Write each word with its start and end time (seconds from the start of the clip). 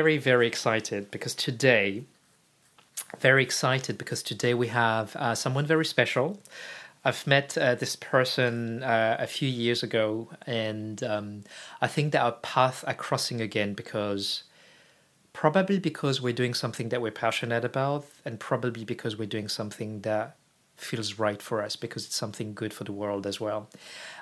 very, 0.00 0.16
very 0.16 0.46
excited 0.46 1.10
because 1.10 1.34
today, 1.34 2.04
very 3.18 3.42
excited 3.42 3.98
because 3.98 4.22
today 4.22 4.54
we 4.54 4.68
have 4.68 5.14
uh, 5.16 5.34
someone 5.34 5.66
very 5.66 5.84
special. 5.84 6.40
I've 7.04 7.26
met 7.26 7.48
uh, 7.58 7.74
this 7.74 7.96
person 7.96 8.82
uh, 8.82 9.16
a 9.18 9.26
few 9.26 9.50
years 9.64 9.82
ago, 9.82 10.30
and 10.46 11.04
um, 11.04 11.44
I 11.82 11.86
think 11.86 12.12
that 12.12 12.22
our 12.22 12.32
paths 12.32 12.82
are 12.84 12.94
crossing 12.94 13.42
again 13.42 13.74
because 13.74 14.44
probably 15.34 15.78
because 15.78 16.22
we're 16.22 16.40
doing 16.42 16.54
something 16.54 16.88
that 16.88 17.02
we're 17.02 17.18
passionate 17.26 17.64
about, 17.72 18.06
and 18.24 18.40
probably 18.40 18.86
because 18.86 19.18
we're 19.18 19.34
doing 19.36 19.48
something 19.48 20.00
that 20.00 20.36
feels 20.78 21.18
right 21.18 21.42
for 21.42 21.60
us 21.62 21.76
because 21.76 22.06
it's 22.06 22.16
something 22.16 22.54
good 22.54 22.72
for 22.72 22.84
the 22.84 22.96
world 23.02 23.26
as 23.26 23.38
well. 23.38 23.68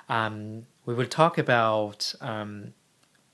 Um, 0.09 0.65
we 0.85 0.93
will 0.93 1.11
talk 1.21 1.37
about 1.37 2.13
um, 2.19 2.73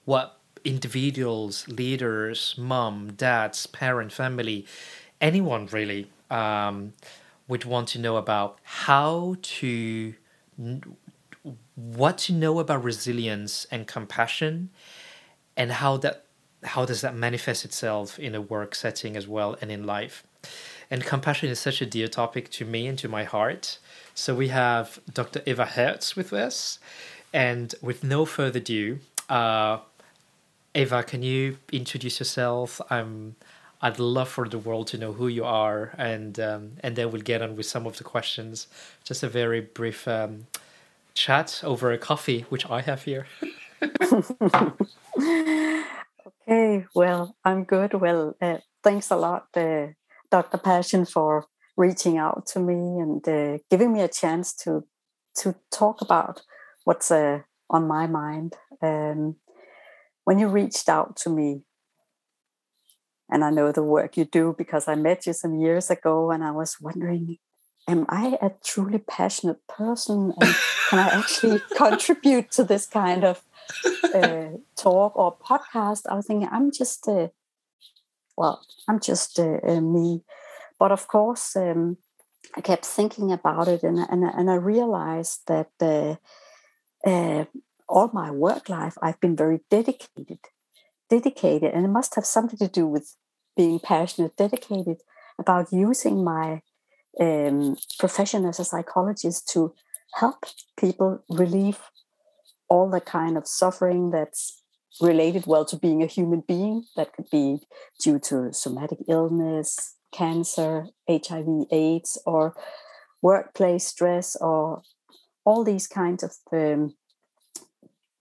what 0.06 0.40
individuals, 0.64 1.68
leaders, 1.68 2.56
mom, 2.58 3.14
dads, 3.14 3.68
parent, 3.68 4.12
family, 4.12 4.66
anyone 5.22 5.68
really 5.68 6.08
um, 6.30 6.94
would 7.48 7.66
want 7.66 7.88
to 7.90 8.00
know 8.00 8.18
about 8.18 8.60
how 8.64 9.36
to 9.42 10.14
what 11.76 12.18
to 12.18 12.34
know 12.34 12.60
about 12.60 12.84
resilience 12.84 13.68
and 13.70 13.88
compassion 13.88 14.70
and 15.58 15.72
how 15.74 15.98
that 15.98 16.26
how 16.64 16.86
does 16.86 17.02
that 17.02 17.16
manifest 17.16 17.64
itself 17.64 18.18
in 18.18 18.34
a 18.34 18.42
work 18.42 18.74
setting 18.74 19.16
as 19.16 19.28
well 19.28 19.56
and 19.62 19.72
in 19.72 19.86
life. 19.86 20.24
And 20.90 21.04
compassion 21.04 21.50
is 21.50 21.60
such 21.60 21.82
a 21.82 21.86
dear 21.86 22.08
topic 22.08 22.50
to 22.52 22.66
me 22.66 22.88
and 22.88 22.98
to 23.00 23.08
my 23.08 23.24
heart. 23.24 23.78
So 24.16 24.34
we 24.34 24.48
have 24.48 25.00
dr 25.14 25.42
eva 25.46 25.66
hertz 25.66 26.16
with 26.16 26.34
us. 26.34 26.80
And 27.34 27.76
with 27.82 28.04
no 28.04 28.26
further 28.26 28.60
ado 28.60 29.00
uh, 29.30 29.80
eva 30.76 31.04
can 31.04 31.24
you 31.24 31.58
introduce 31.72 32.20
yourself 32.20 32.82
i'm 32.90 33.36
I'd 33.82 34.00
love 34.00 34.30
for 34.30 34.50
the 34.50 34.58
world 34.58 34.88
to 34.88 34.98
know 34.98 35.14
who 35.14 35.28
you 35.28 35.44
are, 35.44 35.94
and 35.98 36.40
um, 36.40 36.72
and 36.80 36.96
then 36.96 37.12
we'll 37.12 37.22
get 37.22 37.44
on 37.44 37.56
with 37.56 37.68
some 37.68 37.86
of 37.86 37.98
the 37.98 38.04
questions. 38.04 38.68
Just 39.04 39.22
a 39.22 39.30
very 39.30 39.62
brief 39.62 40.08
um, 40.08 40.48
chat 41.14 41.62
over 41.64 41.92
a 41.92 41.98
coffee, 41.98 42.46
which 42.50 42.68
I 42.70 42.82
have 42.82 43.04
here. 43.04 43.28
okay, 46.48 46.86
well, 46.96 47.36
I'm 47.44 47.64
good. 47.64 47.94
Well, 47.94 48.36
uh, 48.42 48.58
thanks 48.84 49.12
a 49.12 49.18
lot, 49.18 49.48
uh, 49.56 49.88
Dr. 50.32 50.58
Passion, 50.58 51.06
for 51.06 51.46
reaching 51.78 52.18
out 52.18 52.48
to 52.48 52.60
me 52.60 52.74
and 52.74 53.28
uh, 53.28 53.58
giving 53.70 53.94
me 53.94 54.02
a 54.02 54.08
chance 54.08 54.54
to 54.64 54.86
to 55.36 55.56
talk 55.72 56.02
about 56.02 56.42
what's 56.86 57.12
uh, 57.12 57.42
on 57.70 57.88
my 57.88 58.08
mind. 58.08 58.56
Um, 58.82 59.36
when 60.26 60.40
you 60.40 60.48
reached 60.48 60.90
out 60.90 61.16
to 61.18 61.30
me 61.30 61.62
and 63.30 63.44
I 63.44 63.50
know 63.50 63.72
the 63.72 63.84
work 63.84 64.18
you 64.18 64.26
do 64.26 64.54
because 64.58 64.88
I 64.88 64.96
met 64.96 65.26
you 65.26 65.34
some 65.34 65.56
years 65.56 65.90
ago 65.90 66.32
and 66.32 66.44
I 66.44 66.52
was 66.52 66.78
wondering, 66.82 67.38
am 67.88 68.06
I 68.10 68.38
a 68.42 68.52
truly 68.64 69.00
passionate 69.00 69.66
person? 69.68 70.34
And 70.40 70.56
can 70.90 71.00
I 71.00 71.10
actually 71.10 71.62
contribute 71.76 72.52
to 72.52 72.64
this 72.64 72.86
kind 72.86 73.24
of 73.24 73.42
uh, 74.14 74.50
talk 74.76 75.16
or 75.16 75.36
podcast? 75.38 76.04
I 76.10 76.16
was 76.16 76.28
thinking, 76.28 76.50
I'm 76.52 76.72
just, 76.72 77.08
uh, 77.08 77.30
well, 78.38 78.66
I'm 78.88 79.00
just 79.00 79.40
uh, 79.40 79.60
uh 79.66 79.82
me. 79.82 80.24
But 80.78 80.92
of 80.92 81.08
course, 81.08 81.56
um, 81.56 81.98
I 82.56 82.62
kept 82.62 82.86
thinking 82.86 83.32
about 83.32 83.68
it 83.68 83.82
and, 83.84 83.98
and, 83.98 84.24
and 84.24 84.52
I 84.52 84.56
realized 84.56 85.42
that 85.48 85.72
uh, 85.82 86.16
uh, 87.10 87.46
all 87.88 88.10
my 88.14 88.32
work 88.32 88.70
life, 88.70 88.98
I've 89.02 89.20
been 89.20 89.36
very 89.36 89.62
dedicated 89.70 90.40
dedicated 91.10 91.72
and 91.72 91.86
it 91.86 91.90
must 91.90 92.16
have 92.16 92.26
something 92.26 92.58
to 92.58 92.68
do 92.68 92.88
with 92.88 93.16
being 93.56 93.80
passionate 93.80 94.36
dedicated 94.36 94.98
about 95.40 95.72
using 95.72 96.24
my 96.24 96.62
um, 97.20 97.76
profession 98.00 98.46
as 98.46 98.60
a 98.60 98.66
psychologist 98.66 99.48
to 99.50 99.74
help 100.16 100.46
people 100.80 101.24
relieve 101.30 101.80
all 102.70 102.90
the 102.90 103.02
kind 103.02 103.38
of 103.38 103.48
suffering 103.48 104.12
that's 104.12 104.64
related 105.00 105.46
well 105.46 105.66
to 105.66 105.78
being 105.78 106.02
a 106.02 106.08
human 106.08 106.42
being. 106.48 106.84
That 106.96 107.14
could 107.14 107.30
be 107.30 107.60
due 108.02 108.20
to 108.20 108.52
somatic 108.54 109.00
illness 109.08 109.96
cancer 110.14 110.88
hiv 111.10 111.68
aids 111.72 112.18
or 112.26 112.56
workplace 113.22 113.88
stress 113.88 114.38
or 114.38 114.82
all 115.44 115.64
these 115.64 115.88
kinds 115.88 116.24
of 116.24 116.32
um, 116.54 116.96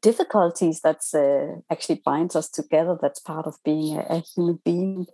difficulties 0.05 0.83
that's 0.83 1.15
uh, 1.15 1.47
actually 1.73 2.03
binds 2.05 2.37
us 2.37 2.51
together 2.51 2.99
that's 3.01 3.21
part 3.21 3.47
of 3.47 3.57
being 3.65 3.97
a, 3.97 4.05
a, 4.17 4.19
human 4.35 4.61
being. 4.63 5.07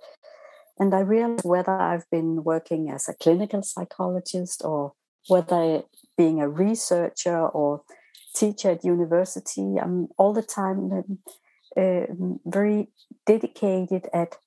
And 0.81 0.93
i 0.95 1.01
realized 1.01 1.45
whether 1.45 1.77
i've 1.91 2.09
been 2.11 2.43
working 2.43 2.91
as 2.91 3.09
a 3.09 3.15
clinical 3.15 3.63
psychologist 3.63 4.63
or 4.65 4.95
whether 5.29 5.83
being 6.17 6.41
a 6.41 6.49
researcher 6.49 7.41
or 7.61 7.83
teacher 8.35 8.71
at 8.71 8.85
university 8.85 9.77
i'm 9.83 10.09
all 10.19 10.33
the 10.33 10.49
time 10.61 10.81
uh, 11.77 12.07
very 12.45 12.89
dedicated 13.27 14.09
at 14.13 14.39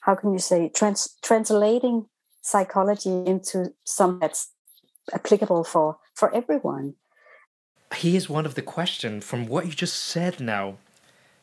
how 0.00 0.14
can 0.16 0.32
you 0.32 0.42
say 0.50 0.68
trans- 0.68 1.16
translating 1.22 2.06
psychology 2.42 3.16
into 3.32 3.72
something 3.84 4.20
that's 4.20 4.52
applicable 5.14 5.64
for 5.64 5.98
for 6.14 6.28
everyone 6.34 6.94
here's 7.94 8.28
one 8.28 8.46
of 8.46 8.54
the 8.54 8.62
questions 8.62 9.24
from 9.24 9.46
what 9.46 9.66
you 9.66 9.72
just 9.72 9.96
said 9.96 10.40
now. 10.40 10.76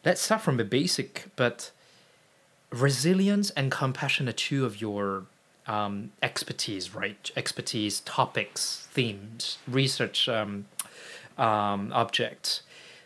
Let's 0.06 0.22
start 0.22 0.41
from 0.41 0.58
the 0.58 0.63
basic, 0.63 1.25
but 1.35 1.72
resilience 2.72 3.50
and 3.52 3.72
compassion 3.72 4.30
are 4.30 4.34
two 4.34 4.66
of 4.66 4.80
your 4.80 5.25
um, 5.68 6.12
expertise, 6.24 6.96
right? 6.96 7.30
Expertise, 7.35 8.00
topics, 8.02 8.88
themes, 8.91 9.58
research 9.68 10.30
um, 10.30 10.66
um, 11.38 11.91
objects. 11.94 12.62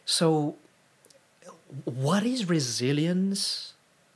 So, 0.05 0.55
what 1.85 2.23
is 2.23 2.49
resilience 2.49 3.73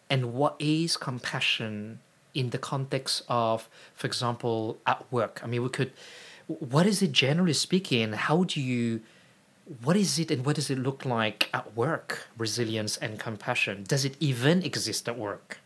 and 0.09 0.34
what 0.34 0.56
is 0.59 0.97
compassion 0.97 2.00
in 2.34 2.50
the 2.50 2.57
context 2.57 3.24
of, 3.30 3.68
for 3.96 4.06
example, 4.06 4.78
at 4.86 5.12
work? 5.12 5.42
I 5.44 5.47
mean, 5.47 5.63
we 5.63 5.69
could, 5.69 5.92
what 6.47 6.86
is 6.86 7.02
it 7.02 7.12
generally 7.12 7.53
speaking? 7.53 8.13
How 8.13 8.44
do 8.44 8.62
you 8.62 9.02
what 9.84 9.96
is 9.96 10.20
it 10.20 10.31
and 10.31 10.46
what 10.46 10.56
does 10.56 10.70
it 10.70 10.78
look 10.78 11.06
like 11.06 11.50
at 11.53 11.76
work? 11.76 12.28
Resilience 12.38 12.98
and 12.98 13.20
compassion. 13.20 13.84
Does 13.88 14.06
it 14.06 14.16
even 14.20 14.64
exist 14.64 15.09
at 15.09 15.18
work? 15.18 15.59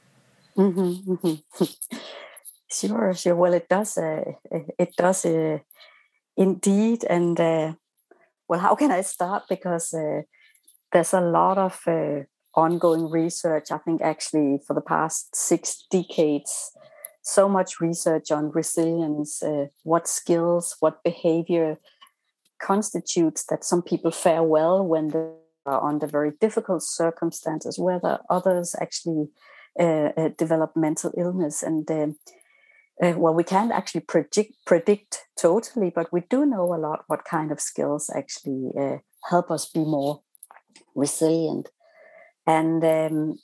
Mm-hmm, 0.57 1.13
mm-hmm. 1.13 1.63
sure 2.71 3.13
sure. 3.13 3.35
Well 3.35 3.53
it 3.53 3.67
does 3.67 3.97
uh, 3.97 4.23
it 4.77 4.95
does 4.95 5.25
uh, 5.25 5.59
indeed. 6.37 7.03
And 7.09 7.39
uh, 7.39 7.73
well 8.47 8.59
how 8.59 8.75
can 8.75 8.91
i 8.91 9.01
start? 9.01 9.43
Because 9.49 9.93
uh, 9.93 10.21
there's 10.91 11.13
a 11.13 11.21
lot 11.21 11.57
of 11.57 11.81
uh, 11.85 12.23
ongoing 12.55 13.09
research. 13.09 13.71
I 13.71 13.77
think 13.79 14.01
actually 14.01 14.59
for 14.65 14.73
the 14.73 14.81
past 14.81 15.35
six 15.35 15.85
decades 15.91 16.71
so 17.21 17.49
much 17.49 17.81
research 17.81 18.31
on 18.31 18.49
resilience 18.51 19.43
uh, 19.43 19.67
what 19.83 20.07
skills 20.07 20.77
what 20.79 21.03
behavior 21.03 21.77
constitutes 22.61 23.45
that 23.45 23.63
some 23.63 23.81
people 23.81 24.11
fare 24.11 24.43
well 24.43 24.85
when 24.85 25.09
they 25.09 25.31
are 25.65 25.83
under 25.87 26.07
very 26.07 26.31
difficult 26.39 26.83
circumstances, 26.83 27.79
whether 27.79 28.19
others 28.29 28.75
actually 28.81 29.29
uh, 29.79 30.09
uh, 30.17 30.29
develop 30.37 30.75
mental 30.75 31.11
illness. 31.17 31.63
And 31.63 31.89
uh, 31.89 32.07
uh, 33.01 33.13
well, 33.17 33.33
we 33.33 33.43
can't 33.43 33.71
actually 33.71 34.01
predict 34.01 34.53
predict 34.65 35.19
totally, 35.39 35.91
but 35.93 36.11
we 36.11 36.21
do 36.29 36.45
know 36.45 36.73
a 36.73 36.77
lot 36.77 37.03
what 37.07 37.23
kind 37.23 37.51
of 37.51 37.61
skills 37.61 38.09
actually 38.15 38.71
uh, 38.79 38.97
help 39.29 39.51
us 39.51 39.69
be 39.69 39.79
more 39.79 40.21
resilient. 40.95 41.69
And 42.45 42.83
um, 42.83 43.37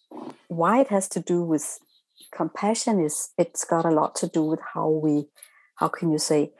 why 0.47 0.81
it 0.81 0.87
has 0.87 1.07
to 1.09 1.19
do 1.19 1.43
with 1.43 1.79
compassion 2.33 2.99
is 2.99 3.29
it's 3.37 3.63
got 3.63 3.85
a 3.85 3.91
lot 3.91 4.15
to 4.15 4.27
do 4.27 4.43
with 4.43 4.59
how 4.73 4.89
we, 4.89 5.25
how 5.75 5.89
can 5.89 6.11
you 6.11 6.17
say, 6.17 6.51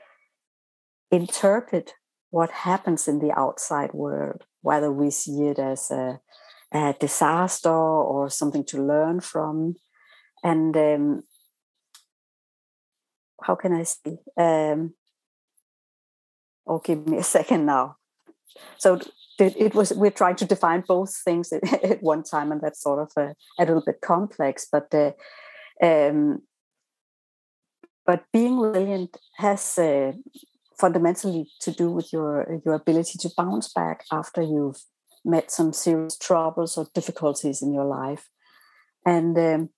interpret 1.10 1.94
what 2.30 2.50
happens 2.50 3.08
in 3.08 3.18
the 3.18 3.32
outside 3.32 3.92
world, 3.92 4.44
whether 4.62 4.92
we 4.92 5.10
see 5.10 5.46
it 5.46 5.58
as 5.58 5.90
a, 5.90 6.20
a 6.72 6.94
disaster 6.98 7.70
or 7.70 8.28
something 8.30 8.64
to 8.64 8.82
learn 8.82 9.20
from. 9.20 9.76
And 10.42 10.76
um, 10.76 11.22
how 13.42 13.54
can 13.54 13.72
I 13.72 13.84
say? 13.84 14.18
Um, 14.36 14.94
oh, 16.66 16.78
give 16.78 17.06
me 17.06 17.18
a 17.18 17.22
second 17.36 17.66
now. 17.66 17.96
So 18.78 19.00
it 19.38 19.74
was 19.74 19.92
we're 19.92 20.10
trying 20.10 20.36
to 20.36 20.46
define 20.46 20.82
both 20.86 21.14
things 21.24 21.52
at 21.82 22.02
one 22.02 22.22
time, 22.22 22.52
and 22.52 22.60
that's 22.60 22.82
sort 22.82 23.00
of 23.00 23.10
a, 23.16 23.34
a 23.58 23.66
little 23.66 23.82
bit 23.84 24.00
complex. 24.00 24.66
But 24.70 24.94
uh, 24.94 25.12
um, 25.82 26.42
but 28.06 28.24
being 28.32 28.58
resilient 28.58 29.16
has 29.36 29.78
uh, 29.78 30.12
fundamentally 30.78 31.46
to 31.60 31.70
do 31.70 31.90
with 31.90 32.12
your 32.12 32.60
your 32.64 32.74
ability 32.74 33.18
to 33.18 33.30
bounce 33.36 33.72
back 33.72 34.04
after 34.12 34.42
you've 34.42 34.82
met 35.24 35.50
some 35.50 35.72
serious 35.72 36.16
troubles 36.16 36.76
or 36.76 36.86
difficulties 36.94 37.62
in 37.62 37.72
your 37.72 37.84
life. 37.84 38.28
And 39.04 39.36
um, 39.38 39.70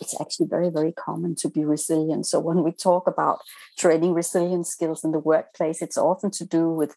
it's 0.00 0.20
actually 0.20 0.46
very 0.48 0.70
very 0.70 0.92
common 0.92 1.34
to 1.36 1.48
be 1.48 1.64
resilient. 1.64 2.26
So 2.26 2.40
when 2.40 2.62
we 2.62 2.72
talk 2.72 3.06
about 3.06 3.40
training 3.78 4.14
resilience 4.14 4.70
skills 4.70 5.04
in 5.04 5.12
the 5.12 5.18
workplace 5.18 5.82
it's 5.82 5.98
often 5.98 6.30
to 6.32 6.44
do 6.44 6.68
with 6.68 6.96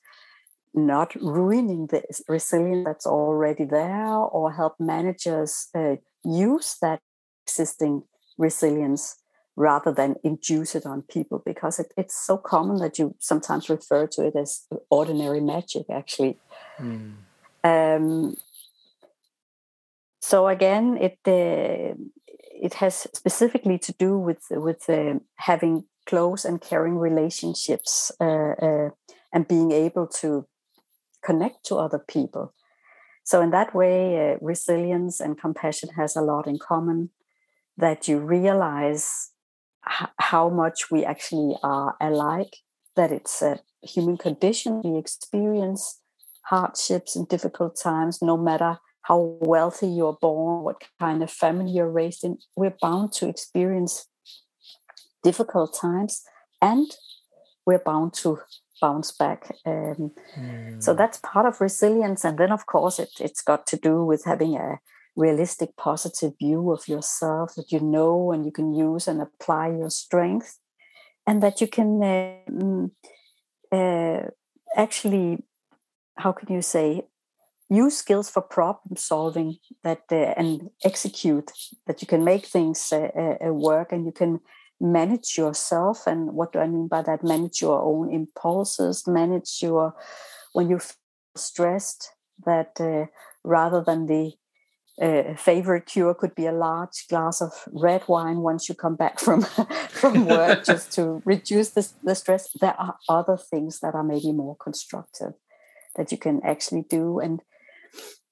not 0.73 1.13
ruining 1.15 1.87
the 1.87 2.01
resilience 2.27 2.85
that's 2.85 3.05
already 3.05 3.63
there 3.63 4.15
or 4.15 4.51
help 4.51 4.75
managers 4.79 5.67
uh, 5.75 5.95
use 6.23 6.77
that 6.81 6.99
existing 7.45 8.03
resilience 8.37 9.22
rather 9.55 9.91
than 9.91 10.15
induce 10.23 10.75
it 10.75 10.85
on 10.85 11.01
people 11.03 11.41
because 11.45 11.79
it, 11.79 11.93
it's 11.97 12.15
so 12.25 12.37
common 12.37 12.77
that 12.77 12.97
you 12.97 13.15
sometimes 13.19 13.69
refer 13.69 14.07
to 14.07 14.25
it 14.25 14.35
as 14.35 14.65
ordinary 14.89 15.41
magic 15.41 15.85
actually 15.91 16.37
mm. 16.79 17.13
um, 17.63 18.35
so 20.19 20.47
again 20.47 20.97
it 20.97 21.19
uh, 21.27 21.93
it 22.37 22.75
has 22.75 23.07
specifically 23.13 23.77
to 23.77 23.93
do 23.93 24.17
with 24.17 24.43
with 24.49 24.89
uh, 24.89 25.13
having 25.35 25.85
close 26.05 26.45
and 26.45 26.61
caring 26.61 26.97
relationships 26.97 28.11
uh, 28.19 28.53
uh 28.61 28.89
and 29.33 29.47
being 29.47 29.71
able 29.71 30.07
to 30.07 30.47
connect 31.23 31.65
to 31.65 31.77
other 31.77 31.99
people. 31.99 32.53
So, 33.23 33.41
in 33.41 33.51
that 33.51 33.73
way, 33.73 34.33
uh, 34.33 34.37
resilience 34.41 35.19
and 35.19 35.39
compassion 35.39 35.89
has 35.95 36.15
a 36.15 36.21
lot 36.21 36.45
in 36.45 36.59
common 36.59 37.09
that 37.77 38.07
you 38.07 38.19
realize 38.19 39.31
h- 39.87 40.09
how 40.17 40.49
much 40.49 40.91
we 40.91 41.05
actually 41.05 41.55
are 41.63 41.95
alike, 41.99 42.57
that 42.95 43.11
it's 43.11 43.41
a 43.41 43.59
human 43.81 44.17
condition. 44.17 44.81
We 44.83 44.97
experience 44.97 45.99
hardships 46.45 47.15
and 47.15 47.27
difficult 47.27 47.79
times, 47.81 48.21
no 48.21 48.37
matter 48.37 48.79
how 49.03 49.37
wealthy 49.41 49.87
you're 49.87 50.17
born, 50.21 50.63
what 50.63 50.81
kind 50.99 51.21
of 51.23 51.29
family 51.29 51.71
you're 51.71 51.89
raised 51.89 52.23
in. 52.23 52.37
We're 52.55 52.75
bound 52.81 53.11
to 53.13 53.27
experience 53.27 54.07
difficult 55.23 55.77
times 55.79 56.23
and 56.61 56.87
we're 57.65 57.83
bound 57.83 58.13
to 58.15 58.39
bounce 58.81 59.11
back. 59.11 59.55
Um, 59.65 60.11
mm. 60.37 60.83
So 60.83 60.93
that's 60.93 61.19
part 61.19 61.45
of 61.45 61.61
resilience. 61.61 62.23
And 62.23 62.37
then, 62.37 62.51
of 62.51 62.65
course, 62.65 62.99
it, 62.99 63.09
it's 63.19 63.41
got 63.41 63.65
to 63.67 63.77
do 63.77 64.03
with 64.03 64.23
having 64.25 64.55
a 64.55 64.79
realistic, 65.15 65.75
positive 65.77 66.33
view 66.39 66.71
of 66.71 66.87
yourself 66.87 67.55
that 67.55 67.71
you 67.71 67.79
know 67.79 68.31
and 68.31 68.45
you 68.45 68.51
can 68.51 68.73
use 68.73 69.07
and 69.07 69.21
apply 69.21 69.69
your 69.69 69.89
strength, 69.89 70.59
and 71.27 71.41
that 71.43 71.61
you 71.61 71.67
can 71.67 72.01
uh, 72.03 73.75
uh, 73.75 74.27
actually, 74.75 75.43
how 76.17 76.31
can 76.31 76.53
you 76.53 76.61
say, 76.61 77.03
use 77.69 77.97
skills 77.97 78.29
for 78.29 78.41
problem 78.41 78.95
solving 78.95 79.57
that 79.83 80.03
uh, 80.11 80.33
and 80.37 80.69
execute 80.83 81.51
that 81.87 82.01
you 82.01 82.07
can 82.07 82.23
make 82.23 82.45
things 82.45 82.91
uh, 82.91 83.09
uh, 83.43 83.53
work 83.53 83.91
and 83.91 84.05
you 84.05 84.11
can 84.11 84.39
manage 84.79 85.37
yourself. 85.37 86.05
And 86.05 86.33
what 86.33 86.53
do 86.53 86.59
i 86.59 86.67
mean 86.67 86.87
by 86.87 87.01
that? 87.01 87.23
Manage 87.23 87.61
your 87.61 87.81
own 87.81 88.13
impulses 88.13 89.07
manage 89.07 89.59
your 89.61 89.95
when 90.53 90.69
you 90.69 90.79
feel 90.79 90.95
stressed 91.35 92.11
that 92.45 92.79
uh, 92.79 93.05
rather 93.43 93.81
than 93.83 94.05
the 94.05 94.33
uh, 95.01 95.35
favorite 95.35 95.85
cure 95.85 96.13
could 96.13 96.35
be 96.35 96.45
a 96.45 96.51
large 96.51 97.07
glass 97.09 97.41
of 97.41 97.51
red 97.71 98.03
wine 98.07 98.37
once 98.37 98.69
you 98.69 98.75
come 98.75 98.95
back 98.95 99.19
from 99.19 99.41
from 99.89 100.25
work 100.25 100.63
just 100.71 100.91
to 100.93 101.21
reduce 101.25 101.71
the, 101.71 101.87
the 102.03 102.15
stress. 102.15 102.49
There 102.59 102.79
are 102.79 102.95
other 103.09 103.37
things 103.37 103.79
that 103.79 103.95
are 103.95 104.03
maybe 104.03 104.31
more 104.31 104.55
constructive 104.55 105.33
that 105.95 106.11
you 106.11 106.17
can 106.17 106.41
actually 106.43 106.85
do 106.89 107.19
and 107.19 107.41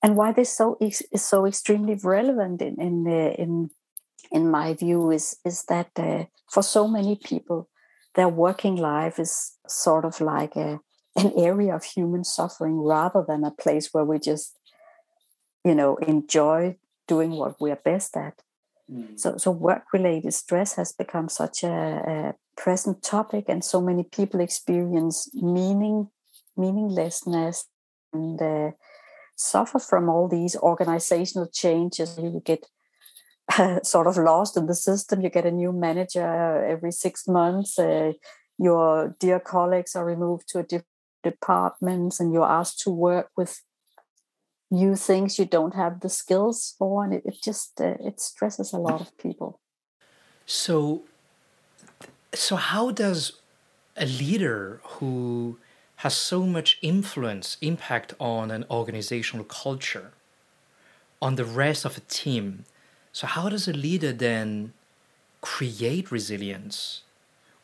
and 0.04 0.16
why 0.16 0.32
this 0.32 0.56
so 0.56 0.78
is, 0.82 1.04
is 1.12 1.24
so 1.24 1.46
extremely 1.46 1.96
relevant 2.04 2.62
in 2.62 2.82
in 2.82 3.08
uh, 3.08 3.34
in 3.38 3.70
in 4.32 4.50
my 4.50 4.74
view, 4.74 5.12
is 5.12 5.38
is 5.46 5.64
that 5.66 5.90
uh, 5.98 6.26
for 6.50 6.64
so 6.64 6.88
many 6.88 7.16
people, 7.16 7.70
their 8.16 8.30
working 8.30 8.76
life 8.76 9.20
is 9.20 9.58
sort 9.68 10.06
of 10.06 10.22
like 10.22 10.56
a 10.56 10.80
an 11.16 11.32
area 11.38 11.76
of 11.76 11.84
human 11.84 12.24
suffering 12.24 12.80
rather 12.80 13.24
than 13.28 13.44
a 13.44 13.52
place 13.52 13.90
where 13.92 14.06
we 14.06 14.18
just, 14.18 14.58
you 15.64 15.76
know, 15.76 15.96
enjoy 15.98 16.78
doing 17.08 17.32
what 17.32 17.60
we 17.60 17.72
are 17.72 17.82
best 17.84 18.16
at. 18.18 18.42
Mm. 18.92 19.20
So, 19.20 19.38
so 19.38 19.52
work-related 19.52 20.34
stress 20.34 20.76
has 20.76 20.92
become 20.92 21.30
such 21.30 21.64
a, 21.64 21.70
a 21.70 22.36
present 22.58 23.04
topic, 23.04 23.46
and 23.48 23.64
so 23.64 23.82
many 23.82 24.04
people 24.04 24.40
experience 24.40 25.30
meaning, 25.34 26.10
meaninglessness, 26.58 27.66
and 28.14 28.42
uh, 28.42 28.72
suffer 29.36 29.80
from 29.80 30.10
all 30.10 30.28
these 30.28 30.56
organizational 30.58 31.48
changes. 31.48 32.18
You 32.18 32.42
get 32.44 32.66
sort 33.84 34.08
of 34.08 34.18
lost 34.18 34.58
in 34.58 34.66
the 34.68 34.76
system. 34.76 35.22
You 35.22 35.30
get 35.30 35.46
a 35.46 35.52
new 35.52 35.72
manager 35.72 36.66
every 36.66 36.92
six 36.92 37.28
months. 37.28 37.80
Uh, 37.80 38.14
your 38.58 39.16
dear 39.20 39.40
colleagues 39.40 39.96
are 39.96 40.06
removed 40.06 40.48
to 40.50 40.60
a 40.60 40.64
different 40.64 40.86
departments, 41.24 42.20
and 42.20 42.34
you're 42.34 42.46
asked 42.60 42.80
to 42.82 42.90
work 42.90 43.30
with 43.38 43.62
new 44.72 44.96
things 44.96 45.38
you 45.38 45.46
don't 45.46 45.76
have 45.76 46.00
the 46.00 46.10
skills 46.10 46.76
for, 46.78 47.04
and 47.04 47.14
it, 47.14 47.24
it 47.26 47.38
just 47.44 47.80
uh, 47.82 47.96
it 48.00 48.20
stresses 48.20 48.74
a 48.74 48.78
lot 48.78 49.02
of 49.02 49.18
people. 49.18 49.60
So, 50.46 51.04
so 52.34 52.56
how 52.56 52.92
does 52.92 53.34
a 53.98 54.06
leader 54.06 54.82
who 54.84 55.58
has 55.98 56.16
so 56.16 56.46
much 56.46 56.80
influence 56.82 57.58
impact 57.62 58.16
on 58.20 58.50
an 58.50 58.66
organizational 58.72 59.46
culture 59.46 60.14
on 61.22 61.36
the 61.36 61.46
rest 61.46 61.86
of 61.86 61.98
a 61.98 62.02
team 62.02 62.66
so, 63.14 63.28
how 63.28 63.50
does 63.50 63.68
a 63.68 63.74
leader 63.74 64.14
then 64.14 64.74
create 65.42 66.12
resilience 66.12 67.04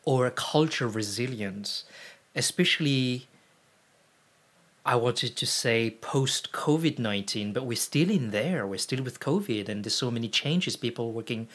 or 0.04 0.26
a 0.26 0.32
culture 0.32 0.88
resilience, 0.88 1.86
especially? 2.36 3.28
I 4.88 4.96
wanted 4.96 5.36
to 5.36 5.46
say 5.46 5.98
post 6.00 6.54
COVID 6.54 6.98
19, 6.98 7.52
but 7.52 7.66
we're 7.66 7.76
still 7.76 8.10
in 8.10 8.32
there. 8.32 8.66
We're 8.66 8.78
still 8.78 9.04
with 9.04 9.20
COVID, 9.20 9.68
and 9.68 9.84
there's 9.84 9.96
so 9.96 10.10
many 10.10 10.30
changes. 10.30 10.78
People 10.78 11.12
working 11.12 11.50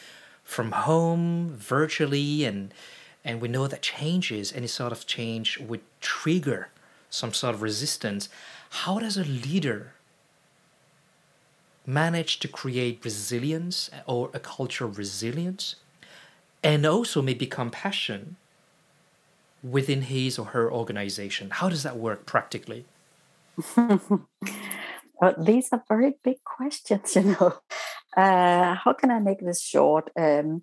from 0.45 0.73
home, 0.73 1.49
virtually, 1.57 2.45
and 2.45 2.75
and 3.25 3.41
we 3.41 3.49
know 3.49 3.67
that 3.67 3.81
changes, 3.81 4.53
any 4.53 4.67
sort 4.67 4.93
of 4.93 5.07
change 5.07 5.59
would 5.59 5.81
trigger 6.03 6.69
some 7.09 7.33
sort 7.33 7.55
of 7.55 7.63
resistance. 7.63 8.29
How 8.83 8.99
does 8.99 9.17
a 9.17 9.25
leader 9.25 9.95
manage 11.87 12.39
to 12.41 12.49
create 12.49 13.03
resilience 13.03 13.89
or 14.07 14.29
a 14.35 14.41
culture 14.41 14.85
of 14.85 14.99
resilience 14.99 15.77
and 16.63 16.85
also 16.85 17.23
maybe 17.23 17.47
compassion 17.47 18.37
within 19.63 20.03
his 20.03 20.39
or 20.39 20.47
her 20.49 20.71
organization? 20.71 21.49
How 21.49 21.71
does 21.71 21.83
that 21.83 21.97
work 21.97 22.27
practically? 22.27 22.85
well, 23.77 25.35
these 25.39 25.69
are 25.73 25.85
very 25.89 26.15
big 26.23 26.43
questions, 26.45 27.17
you 27.17 27.23
know. 27.23 27.55
Uh, 28.17 28.75
how 28.75 28.93
can 28.93 29.11
I 29.11 29.19
make 29.19 29.41
this 29.41 29.63
short? 29.63 30.11
Um, 30.17 30.63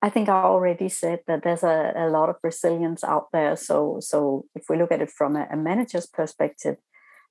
I 0.00 0.10
think 0.10 0.28
I 0.28 0.42
already 0.44 0.88
said 0.88 1.20
that 1.26 1.42
there's 1.42 1.64
a, 1.64 1.92
a, 1.96 2.08
lot 2.08 2.28
of 2.28 2.36
resilience 2.42 3.02
out 3.02 3.28
there. 3.32 3.56
So, 3.56 3.98
so 4.00 4.44
if 4.54 4.64
we 4.68 4.76
look 4.76 4.92
at 4.92 5.02
it 5.02 5.10
from 5.10 5.34
a, 5.34 5.48
a 5.50 5.56
manager's 5.56 6.06
perspective, 6.06 6.76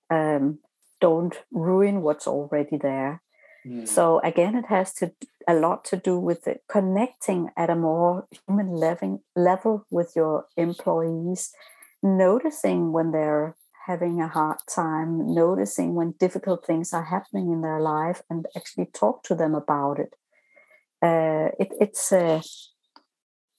um, 0.09 0.59
don't 0.99 1.39
ruin 1.51 2.01
what's 2.01 2.27
already 2.27 2.77
there. 2.77 3.21
Mm. 3.65 3.87
So 3.87 4.19
again, 4.19 4.55
it 4.55 4.65
has 4.65 4.93
to 4.95 5.13
a 5.47 5.53
lot 5.53 5.85
to 5.85 5.97
do 5.97 6.19
with 6.19 6.47
connecting 6.69 7.49
at 7.55 7.69
a 7.69 7.75
more 7.75 8.27
human 8.45 8.73
level, 8.73 9.23
level 9.35 9.85
with 9.89 10.13
your 10.15 10.45
employees, 10.57 11.51
noticing 12.03 12.91
when 12.91 13.11
they're 13.11 13.55
having 13.87 14.21
a 14.21 14.27
hard 14.27 14.57
time, 14.69 15.33
noticing 15.33 15.95
when 15.95 16.11
difficult 16.19 16.65
things 16.65 16.93
are 16.93 17.05
happening 17.05 17.51
in 17.51 17.61
their 17.61 17.79
life, 17.79 18.21
and 18.29 18.45
actually 18.55 18.87
talk 18.93 19.23
to 19.23 19.35
them 19.35 19.55
about 19.55 19.99
it. 19.99 20.13
Uh, 21.01 21.49
it 21.59 21.73
it's 21.79 22.11
uh, 22.11 22.41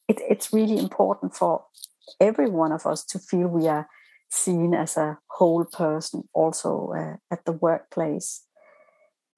it, 0.09 0.21
it's 0.29 0.53
really 0.53 0.79
important 0.79 1.35
for 1.35 1.65
every 2.21 2.49
one 2.49 2.73
of 2.73 2.87
us 2.87 3.05
to 3.05 3.19
feel 3.19 3.49
we 3.49 3.69
are 3.69 3.89
seen 4.31 4.75
as 4.75 4.97
a 4.97 5.19
whole 5.31 5.65
person 5.65 6.29
also 6.35 6.93
uh, 6.97 7.17
at 7.33 7.45
the 7.45 7.53
workplace 7.53 8.45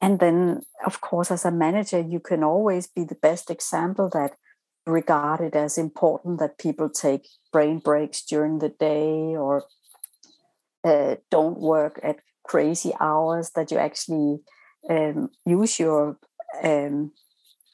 and 0.00 0.18
then 0.18 0.61
of 0.85 1.00
course 1.00 1.30
as 1.30 1.44
a 1.44 1.50
manager 1.50 2.00
you 2.00 2.20
can 2.20 2.42
always 2.42 2.87
be 2.87 3.04
the 3.04 3.14
best 3.23 3.50
example 3.50 4.09
that 4.12 4.32
regard 4.87 5.40
it 5.40 5.54
as 5.54 5.78
important 5.78 6.38
that 6.38 6.59
people 6.59 6.88
take 6.88 7.28
brain 7.52 7.78
breaks 7.78 8.23
during 8.25 8.59
the 8.59 8.68
day 8.68 9.37
or 9.37 9.64
uh, 10.85 11.17
don't 11.31 11.59
work 11.59 12.01
at 12.03 12.21
crazy 12.45 12.93
hours 13.01 13.51
that 13.55 13.71
you 13.71 13.79
actually 13.79 14.41
um, 14.89 15.31
use 15.45 15.79
your 15.79 16.19
um, 16.63 17.13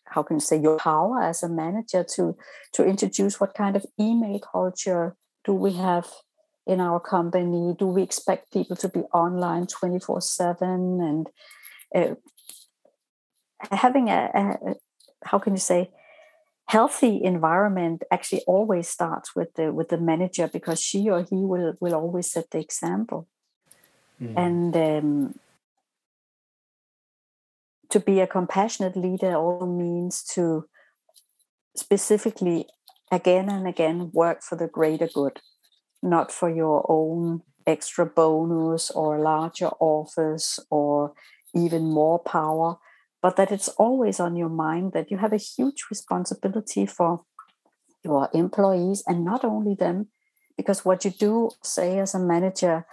how 0.06 0.22
can 0.22 0.36
you 0.36 0.40
say 0.40 0.56
your 0.56 0.78
power 0.78 1.20
as 1.22 1.42
a 1.42 1.48
manager 1.48 2.04
to 2.04 2.36
to 2.72 2.84
introduce 2.84 3.40
what 3.40 3.54
kind 3.54 3.76
of 3.76 3.86
email 3.98 4.38
culture 4.38 5.16
do 5.44 5.52
we 5.52 5.72
have 5.74 6.06
in 6.66 6.80
our 6.80 7.00
company? 7.00 7.74
Do 7.78 7.86
we 7.86 8.02
expect 8.02 8.52
people 8.52 8.76
to 8.76 8.88
be 8.88 9.00
online 9.14 9.66
24 9.66 10.20
7? 10.20 10.68
And 11.00 11.26
uh, 11.94 12.14
having 13.70 14.08
a, 14.08 14.30
a, 14.34 14.74
how 15.24 15.38
can 15.38 15.54
you 15.54 15.60
say 15.60 15.90
healthy 16.68 17.22
environment 17.22 18.02
actually 18.10 18.42
always 18.46 18.88
starts 18.88 19.36
with 19.36 19.54
the 19.54 19.72
with 19.72 19.88
the 19.88 19.98
manager 19.98 20.48
because 20.48 20.80
she 20.80 21.08
or 21.08 21.22
he 21.22 21.36
will 21.36 21.74
will 21.80 21.94
always 21.94 22.30
set 22.30 22.50
the 22.50 22.58
example 22.58 23.28
mm. 24.20 24.34
and 24.36 24.76
um, 24.76 25.38
to 27.88 28.00
be 28.00 28.20
a 28.20 28.26
compassionate 28.26 28.96
leader 28.96 29.34
all 29.36 29.66
means 29.66 30.24
to 30.24 30.66
specifically 31.76 32.66
again 33.12 33.48
and 33.48 33.68
again 33.68 34.10
work 34.12 34.42
for 34.42 34.56
the 34.56 34.66
greater 34.66 35.08
good 35.14 35.40
not 36.02 36.32
for 36.32 36.50
your 36.50 36.84
own 36.88 37.42
extra 37.64 38.04
bonus 38.04 38.90
or 38.90 39.20
larger 39.20 39.68
office 39.78 40.58
or 40.70 41.12
even 41.54 41.84
more 41.84 42.18
power 42.18 42.76
but 43.26 43.34
that 43.34 43.50
it's 43.50 43.66
always 43.70 44.20
on 44.20 44.36
your 44.36 44.48
mind 44.48 44.92
that 44.92 45.10
you 45.10 45.18
have 45.18 45.32
a 45.32 45.46
huge 45.56 45.86
responsibility 45.90 46.86
for 46.86 47.24
your 48.04 48.28
employees 48.32 49.02
and 49.04 49.24
not 49.24 49.44
only 49.44 49.74
them, 49.74 50.06
because 50.56 50.84
what 50.84 51.04
you 51.04 51.10
do 51.10 51.50
say 51.60 51.98
as 51.98 52.14
a 52.14 52.20
manager 52.20 52.86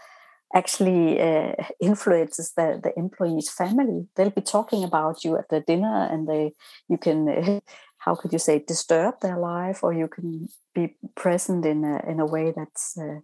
actually 0.52 1.22
uh, 1.22 1.54
influences 1.80 2.52
the, 2.58 2.80
the 2.82 2.92
employee's 2.98 3.52
family. 3.52 4.08
They'll 4.16 4.32
be 4.32 4.42
talking 4.42 4.84
about 4.84 5.24
you 5.24 5.38
at 5.38 5.50
the 5.50 5.60
dinner 5.60 6.10
and 6.12 6.28
they 6.28 6.54
you 6.90 6.98
can 6.98 7.30
uh, 7.30 7.60
how 8.00 8.16
could 8.16 8.34
you 8.34 8.40
say 8.40 8.58
disturb 8.58 9.20
their 9.22 9.38
life 9.38 9.84
or 9.84 9.94
you 9.94 10.08
can 10.08 10.48
be 10.74 10.96
present 11.14 11.64
in 11.64 11.86
a, 11.86 12.10
in 12.10 12.20
a 12.20 12.26
way 12.26 12.52
that's 12.58 12.98
uh, 12.98 13.20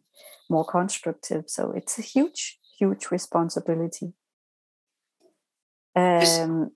more 0.48 0.64
constructive. 0.64 1.46
So 1.48 1.72
it's 1.72 1.98
a 1.98 2.04
huge, 2.04 2.60
huge 2.78 3.10
responsibility. 3.10 4.14
Um, 5.96 6.70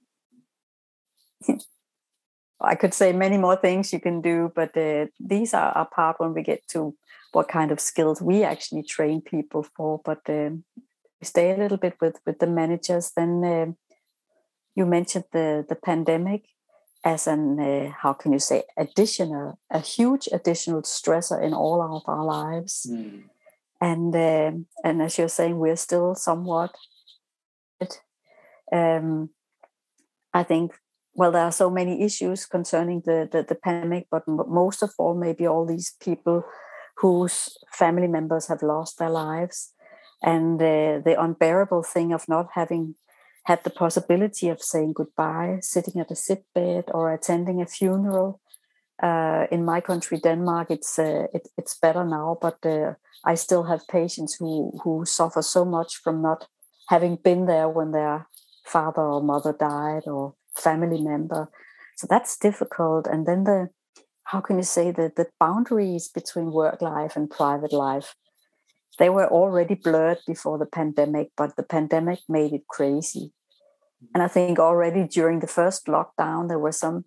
I 2.61 2.75
could 2.75 2.93
say 2.93 3.11
many 3.11 3.37
more 3.37 3.57
things 3.57 3.91
you 3.91 3.99
can 3.99 4.21
do, 4.21 4.51
but 4.55 4.75
uh, 4.77 5.07
these 5.19 5.53
are 5.53 5.77
a 5.77 5.85
part 5.85 6.19
when 6.19 6.33
we 6.33 6.43
get 6.43 6.65
to 6.69 6.95
what 7.33 7.49
kind 7.49 7.71
of 7.71 7.79
skills 7.79 8.21
we 8.21 8.43
actually 8.43 8.83
train 8.83 9.21
people 9.21 9.63
for. 9.75 9.99
But 10.03 10.21
um, 10.29 10.63
we 11.19 11.25
stay 11.25 11.51
a 11.51 11.57
little 11.57 11.77
bit 11.77 11.95
with 11.99 12.19
with 12.25 12.39
the 12.39 12.47
managers. 12.47 13.11
Then 13.15 13.43
uh, 13.43 13.71
you 14.75 14.85
mentioned 14.85 15.25
the 15.33 15.65
the 15.67 15.75
pandemic 15.75 16.45
as 17.03 17.27
an 17.27 17.59
uh, 17.59 17.91
how 18.01 18.13
can 18.13 18.31
you 18.31 18.39
say 18.39 18.63
additional 18.77 19.59
a 19.69 19.79
huge 19.79 20.29
additional 20.31 20.83
stressor 20.83 21.41
in 21.43 21.53
all 21.53 21.81
of 21.81 22.03
our 22.07 22.23
lives. 22.23 22.87
Mm. 22.89 23.23
And 23.81 24.15
um, 24.15 24.65
and 24.83 25.01
as 25.01 25.17
you're 25.17 25.27
saying, 25.27 25.57
we're 25.59 25.75
still 25.75 26.15
somewhat. 26.15 26.73
Um, 28.71 29.29
I 30.33 30.43
think 30.43 30.73
well, 31.15 31.31
there 31.31 31.43
are 31.43 31.51
so 31.51 31.69
many 31.69 32.03
issues 32.03 32.45
concerning 32.45 33.03
the, 33.05 33.29
the, 33.31 33.43
the 33.43 33.55
pandemic, 33.55 34.07
but 34.09 34.23
most 34.27 34.81
of 34.81 34.91
all, 34.97 35.13
maybe 35.13 35.47
all 35.47 35.65
these 35.65 35.95
people 36.01 36.43
whose 36.97 37.57
family 37.71 38.07
members 38.07 38.47
have 38.47 38.63
lost 38.63 38.97
their 38.97 39.09
lives, 39.09 39.73
and 40.23 40.61
uh, 40.61 40.99
the 41.05 41.15
unbearable 41.19 41.83
thing 41.83 42.13
of 42.13 42.27
not 42.27 42.47
having 42.53 42.95
had 43.45 43.63
the 43.63 43.69
possibility 43.69 44.49
of 44.49 44.61
saying 44.61 44.93
goodbye, 44.93 45.57
sitting 45.61 45.99
at 45.99 46.11
a 46.11 46.15
sick 46.15 46.43
bed, 46.55 46.85
or 46.93 47.13
attending 47.13 47.61
a 47.61 47.65
funeral. 47.65 48.39
Uh, 49.01 49.47
in 49.51 49.65
my 49.65 49.81
country, 49.81 50.17
Denmark, 50.17 50.71
it's 50.71 50.97
uh, 50.97 51.25
it, 51.33 51.47
it's 51.57 51.77
better 51.77 52.05
now, 52.05 52.37
but 52.41 52.57
uh, 52.65 52.93
I 53.25 53.35
still 53.35 53.63
have 53.63 53.87
patients 53.87 54.35
who 54.39 54.71
who 54.83 55.03
suffer 55.05 55.41
so 55.41 55.65
much 55.65 55.97
from 55.97 56.21
not 56.21 56.47
having 56.89 57.17
been 57.17 57.45
there 57.45 57.67
when 57.67 57.91
their 57.91 58.27
father 58.65 59.01
or 59.01 59.21
mother 59.21 59.53
died, 59.59 60.03
or 60.05 60.35
family 60.55 61.01
member. 61.01 61.49
So 61.97 62.07
that's 62.09 62.37
difficult. 62.37 63.07
And 63.07 63.25
then 63.25 63.43
the 63.43 63.69
how 64.25 64.39
can 64.39 64.57
you 64.57 64.63
say 64.63 64.91
that 64.91 65.15
the 65.15 65.27
boundaries 65.39 66.07
between 66.07 66.51
work 66.51 66.81
life 66.81 67.15
and 67.15 67.29
private 67.29 67.73
life 67.73 68.15
they 68.99 69.09
were 69.09 69.27
already 69.27 69.75
blurred 69.75 70.19
before 70.27 70.57
the 70.57 70.65
pandemic, 70.65 71.31
but 71.35 71.55
the 71.55 71.63
pandemic 71.63 72.19
made 72.29 72.53
it 72.53 72.67
crazy. 72.67 73.31
And 74.13 74.21
I 74.21 74.27
think 74.27 74.59
already 74.59 75.07
during 75.07 75.39
the 75.39 75.47
first 75.47 75.87
lockdown, 75.87 76.47
there 76.47 76.59
were 76.59 76.71
some, 76.71 77.05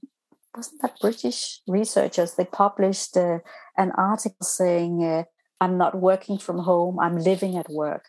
wasn't 0.54 0.82
that 0.82 0.98
British 1.00 1.60
researchers? 1.66 2.34
They 2.34 2.46
published 2.46 3.16
uh, 3.16 3.38
an 3.76 3.92
article 3.96 4.44
saying, 4.44 5.04
uh, 5.04 5.24
I'm 5.60 5.78
not 5.78 6.00
working 6.00 6.38
from 6.38 6.60
home, 6.60 6.98
I'm 6.98 7.18
living 7.18 7.56
at 7.56 7.68
work. 7.68 8.06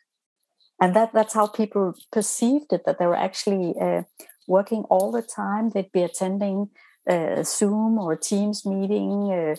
And 0.81 0.95
that, 0.95 1.11
that's 1.13 1.33
how 1.33 1.47
people 1.47 1.93
perceived 2.11 2.71
it, 2.71 2.83
that 2.85 2.99
they 2.99 3.07
were 3.07 3.15
actually 3.15 3.73
uh, 3.79 4.03
working 4.47 4.83
all 4.89 5.11
the 5.11 5.21
time. 5.21 5.69
They'd 5.69 5.91
be 5.91 6.03
attending 6.03 6.69
a 7.07 7.43
Zoom 7.43 7.97
or 7.99 8.15
Teams 8.15 8.65
meeting 8.65 9.31
uh, 9.31 9.55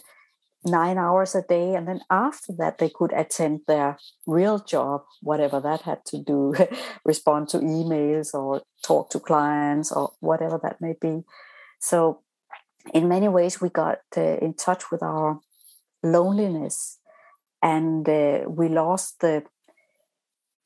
nine 0.65 0.99
hours 0.99 1.35
a 1.35 1.43
day. 1.43 1.75
And 1.75 1.87
then 1.87 2.01
after 2.11 2.53
that, 2.59 2.79
they 2.79 2.91
could 2.91 3.13
attend 3.13 3.61
their 3.67 3.99
real 4.27 4.59
job, 4.59 5.03
whatever 5.23 5.61
that 5.61 5.83
had 5.83 6.05
to 6.07 6.19
do, 6.23 6.55
respond 7.05 7.49
to 7.51 7.59
emails 7.59 8.35
or 8.35 8.63
talk 8.83 9.11
to 9.11 9.21
clients 9.21 9.93
or 9.93 10.13
whatever 10.21 10.59
that 10.63 10.81
may 10.81 10.95
be. 11.01 11.23
So, 11.81 12.23
in 12.95 13.09
many 13.09 13.29
ways, 13.29 13.61
we 13.61 13.69
got 13.69 13.99
uh, 14.17 14.39
in 14.39 14.55
touch 14.55 14.91
with 14.91 15.03
our 15.03 15.41
loneliness 16.03 16.99
and 17.63 18.09
uh, 18.09 18.45
we 18.49 18.69
lost 18.69 19.21
the 19.21 19.45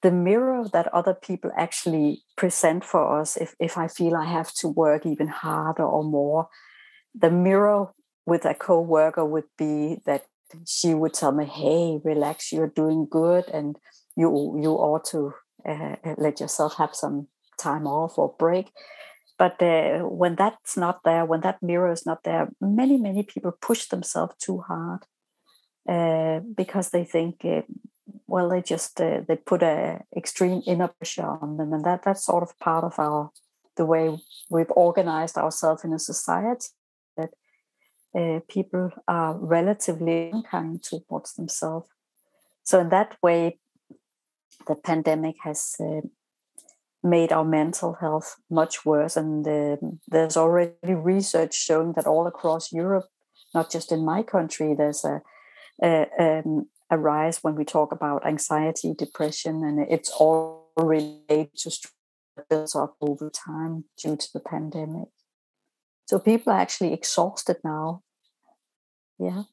the 0.03 0.11
mirror 0.11 0.65
that 0.73 0.93
other 0.93 1.15
people 1.15 1.51
actually 1.57 2.23
present 2.37 2.85
for 2.85 3.21
us 3.21 3.37
if, 3.37 3.55
if 3.59 3.79
i 3.79 3.89
feel 3.89 4.15
i 4.17 4.25
have 4.25 4.53
to 4.53 4.69
work 4.69 5.07
even 5.07 5.29
harder 5.29 5.85
or 5.85 6.05
more 6.05 6.49
the 7.15 7.31
mirror 7.31 7.87
with 8.27 8.45
a 8.45 8.55
co-worker 8.55 9.25
would 9.25 9.51
be 9.59 9.99
that 10.07 10.25
she 10.67 10.95
would 10.95 11.15
tell 11.15 11.33
me 11.33 11.45
hey 11.45 12.01
relax 12.05 12.53
you're 12.53 12.69
doing 12.69 13.07
good 13.11 13.49
and 13.49 13.77
you 14.17 14.59
you 14.63 14.73
ought 14.73 15.05
to 15.05 15.33
uh, 15.69 15.97
uh 16.05 16.15
let 16.19 16.41
yourself 16.41 16.77
have 16.77 16.95
some 16.95 17.29
time 17.59 17.87
off 17.87 18.19
or 18.19 18.35
break. 18.39 18.73
But 19.39 19.63
uh, 19.63 20.01
when 20.01 20.37
that's 20.37 20.77
not 20.77 21.01
there 21.05 21.25
when 21.25 21.41
that 21.41 21.63
mirror 21.63 21.91
is 21.91 22.07
not 22.07 22.23
there 22.25 22.49
many 22.61 22.97
many 22.97 23.23
people 23.23 23.53
push 23.61 23.87
themselves 23.87 24.35
too 24.39 24.63
hard 24.69 25.03
uh, 25.89 26.41
because 26.55 26.91
they 26.91 27.05
think 27.05 27.45
uh, 27.45 27.63
well 28.27 28.49
they 28.49 28.63
just 28.63 29.01
uh, 29.01 29.21
they 29.27 29.37
put 29.37 29.63
a 29.63 30.01
extreme 30.17 30.63
inner 30.67 30.89
pressure 30.89 31.27
on 31.27 31.57
them 31.57 31.73
and 31.73 31.85
that 31.85 32.03
that's 32.05 32.27
sort 32.27 32.43
of 32.43 32.59
part 32.59 32.85
of 32.85 32.99
our 32.99 33.31
the 33.77 33.87
way 33.87 34.19
we've 34.51 34.71
organized 34.71 35.39
ourselves 35.39 35.85
in 35.85 35.93
a 35.93 35.99
society 35.99 36.67
that 37.17 37.31
uh, 38.15 38.41
people 38.49 38.91
are 39.09 39.39
relatively 39.39 40.31
unkind 40.31 40.83
towards 40.83 41.33
themselves. 41.35 41.89
So 42.65 42.81
in 42.81 42.91
that 42.91 43.17
way 43.23 43.59
the 44.67 44.75
pandemic 44.75 45.37
has 45.43 45.75
uh, 45.81 46.03
made 47.03 47.33
our 47.33 47.45
mental 47.45 47.95
health 47.95 48.37
much 48.51 48.85
worse 48.85 49.17
and 49.17 49.47
uh, 49.47 49.77
there's 50.09 50.37
already 50.37 50.95
research 50.95 51.55
showing 51.55 51.93
that 51.95 52.07
all 52.07 52.27
across 52.27 52.73
europe 52.73 53.07
not 53.55 53.71
just 53.71 53.91
in 53.91 54.05
my 54.05 54.23
country 54.23 54.75
there's 54.75 55.05
a, 55.05 55.21
a 55.83 56.07
um, 56.19 56.67
arise 56.93 57.39
when 57.43 57.57
we 57.57 57.65
talk 57.65 57.91
about 57.91 58.25
anxiety, 58.25 58.95
depression, 58.97 59.65
and 59.65 59.81
it's 59.91 60.11
all 60.11 60.71
related 60.77 61.51
to 61.57 61.71
stress 61.71 61.93
builds 62.49 62.75
up 62.75 62.97
over 63.01 63.31
time 63.31 63.85
due 64.01 64.17
to 64.17 64.29
the 64.33 64.41
pandemic. 64.41 65.09
So 66.07 66.19
people 66.19 66.53
are 66.53 66.61
actually 66.61 66.93
exhausted 66.93 67.59
now. 67.65 68.03
Yeah. 69.19 69.45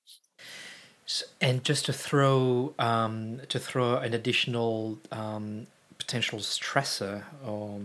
And 1.41 1.63
just 1.63 1.85
to 1.85 1.93
throw 1.93 2.73
um, 2.77 3.41
to 3.49 3.59
throw 3.59 3.95
an 3.95 4.13
additional 4.13 4.99
um, 5.11 5.67
potential 5.97 6.39
stressor 6.39 7.23
or 7.45 7.81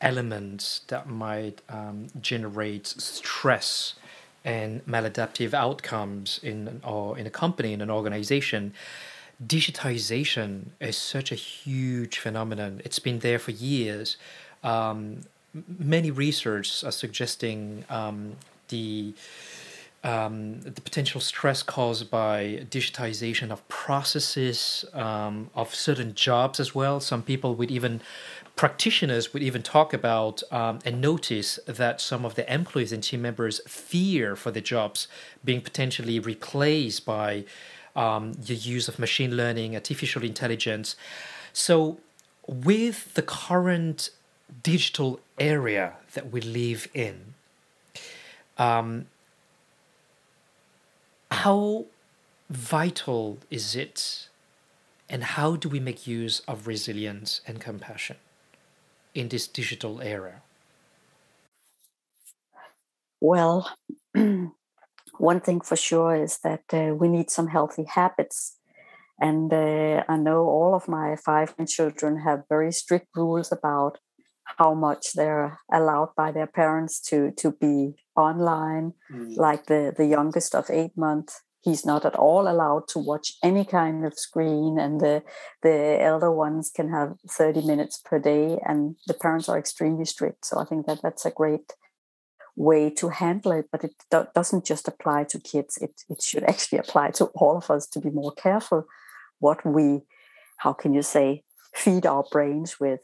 element 0.00 0.80
that 0.88 1.08
might 1.08 1.62
um, 1.68 2.08
generate 2.20 2.86
stress 2.86 3.94
and 4.46 4.86
maladaptive 4.86 5.52
outcomes 5.52 6.40
in 6.42 6.80
or 6.84 7.18
in 7.18 7.26
a 7.26 7.30
company 7.30 7.72
in 7.72 7.82
an 7.82 7.90
organization. 7.90 8.72
Digitization 9.44 10.66
is 10.80 10.96
such 10.96 11.30
a 11.32 11.34
huge 11.34 12.18
phenomenon. 12.18 12.80
It's 12.84 13.00
been 13.00 13.18
there 13.18 13.40
for 13.40 13.50
years. 13.50 14.16
Um, 14.62 15.22
many 15.78 16.10
research 16.10 16.84
are 16.84 16.92
suggesting 16.92 17.84
um, 17.90 18.36
the 18.68 19.12
um, 20.04 20.60
the 20.60 20.80
potential 20.80 21.20
stress 21.20 21.64
caused 21.64 22.10
by 22.10 22.64
digitization 22.70 23.50
of 23.50 23.66
processes 23.66 24.84
um, 24.92 25.50
of 25.56 25.74
certain 25.74 26.14
jobs 26.14 26.60
as 26.60 26.76
well. 26.76 27.00
Some 27.00 27.22
people 27.22 27.56
would 27.56 27.72
even 27.72 28.00
practitioners 28.56 29.34
would 29.34 29.42
even 29.42 29.62
talk 29.62 29.92
about 29.92 30.42
um, 30.50 30.78
and 30.84 31.00
notice 31.00 31.60
that 31.66 32.00
some 32.00 32.24
of 32.24 32.34
the 32.34 32.52
employees 32.52 32.90
and 32.90 33.02
team 33.02 33.20
members 33.22 33.60
fear 33.68 34.34
for 34.34 34.50
their 34.50 34.62
jobs 34.62 35.06
being 35.44 35.60
potentially 35.60 36.18
replaced 36.18 37.04
by 37.04 37.44
um, 37.94 38.32
the 38.32 38.54
use 38.54 38.88
of 38.88 38.98
machine 38.98 39.36
learning, 39.36 39.74
artificial 39.74 40.24
intelligence. 40.24 40.96
So, 41.52 41.98
with 42.46 43.14
the 43.14 43.22
current 43.22 44.10
digital 44.62 45.20
area 45.38 45.94
that 46.14 46.32
we 46.32 46.40
live 46.40 46.88
in, 46.94 47.34
um, 48.56 49.06
how 51.30 51.86
vital 52.48 53.38
is 53.50 53.74
it 53.74 54.28
and 55.10 55.24
how 55.24 55.56
do 55.56 55.68
we 55.68 55.80
make 55.80 56.06
use 56.06 56.40
of 56.46 56.66
resilience 56.66 57.40
and 57.46 57.60
compassion 57.60 58.16
in 59.16 59.28
this 59.28 59.48
digital 59.48 60.00
era? 60.00 60.42
Well, 63.20 63.70
one 65.18 65.40
thing 65.40 65.60
for 65.60 65.76
sure 65.76 66.14
is 66.14 66.38
that 66.44 66.64
uh, 66.72 66.94
we 66.94 67.08
need 67.08 67.30
some 67.30 67.48
healthy 67.48 67.84
habits. 67.84 68.58
And 69.18 69.52
uh, 69.52 70.04
I 70.08 70.16
know 70.18 70.44
all 70.44 70.74
of 70.74 70.88
my 70.88 71.16
five 71.16 71.54
children 71.66 72.20
have 72.20 72.44
very 72.48 72.70
strict 72.70 73.08
rules 73.16 73.50
about 73.50 73.98
how 74.44 74.74
much 74.74 75.14
they're 75.14 75.58
allowed 75.72 76.10
by 76.16 76.32
their 76.32 76.46
parents 76.46 77.00
to 77.00 77.32
to 77.32 77.52
be 77.52 77.94
online. 78.14 78.92
Mm. 79.10 79.36
Like 79.36 79.66
the 79.66 79.92
the 79.96 80.06
youngest 80.06 80.54
of 80.54 80.70
eight 80.70 80.96
months, 80.96 81.42
he's 81.66 81.84
not 81.84 82.06
at 82.06 82.14
all 82.14 82.48
allowed 82.48 82.86
to 82.88 82.98
watch 82.98 83.34
any 83.42 83.64
kind 83.64 84.06
of 84.06 84.18
screen, 84.18 84.78
and 84.78 85.00
the 85.00 85.22
the 85.62 85.98
elder 86.00 86.32
ones 86.32 86.70
can 86.74 86.88
have 86.90 87.10
thirty 87.38 87.62
minutes 87.70 88.00
per 88.08 88.18
day, 88.18 88.58
and 88.64 88.96
the 89.06 89.14
parents 89.14 89.48
are 89.48 89.58
extremely 89.58 90.06
strict. 90.06 90.46
So 90.46 90.58
I 90.58 90.64
think 90.64 90.86
that 90.86 91.02
that's 91.02 91.26
a 91.26 91.30
great 91.42 91.72
way 92.56 92.88
to 92.88 93.10
handle 93.10 93.52
it 93.52 93.66
but 93.70 93.84
it 93.84 93.94
do- 94.10 94.26
doesn't 94.34 94.64
just 94.64 94.88
apply 94.88 95.22
to 95.24 95.38
kids 95.38 95.76
it, 95.76 95.92
it 96.08 96.22
should 96.22 96.42
actually 96.50 96.78
apply 96.78 97.10
to 97.10 97.26
all 97.34 97.58
of 97.58 97.70
us 97.70 97.86
to 97.86 98.00
be 98.00 98.10
more 98.10 98.32
careful 98.32 98.86
what 99.38 99.64
we 99.64 100.00
how 100.56 100.72
can 100.72 100.94
you 100.94 101.02
say 101.02 101.42
feed 101.74 102.06
our 102.06 102.24
brains 102.32 102.80
with 102.80 103.02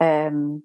um, 0.00 0.64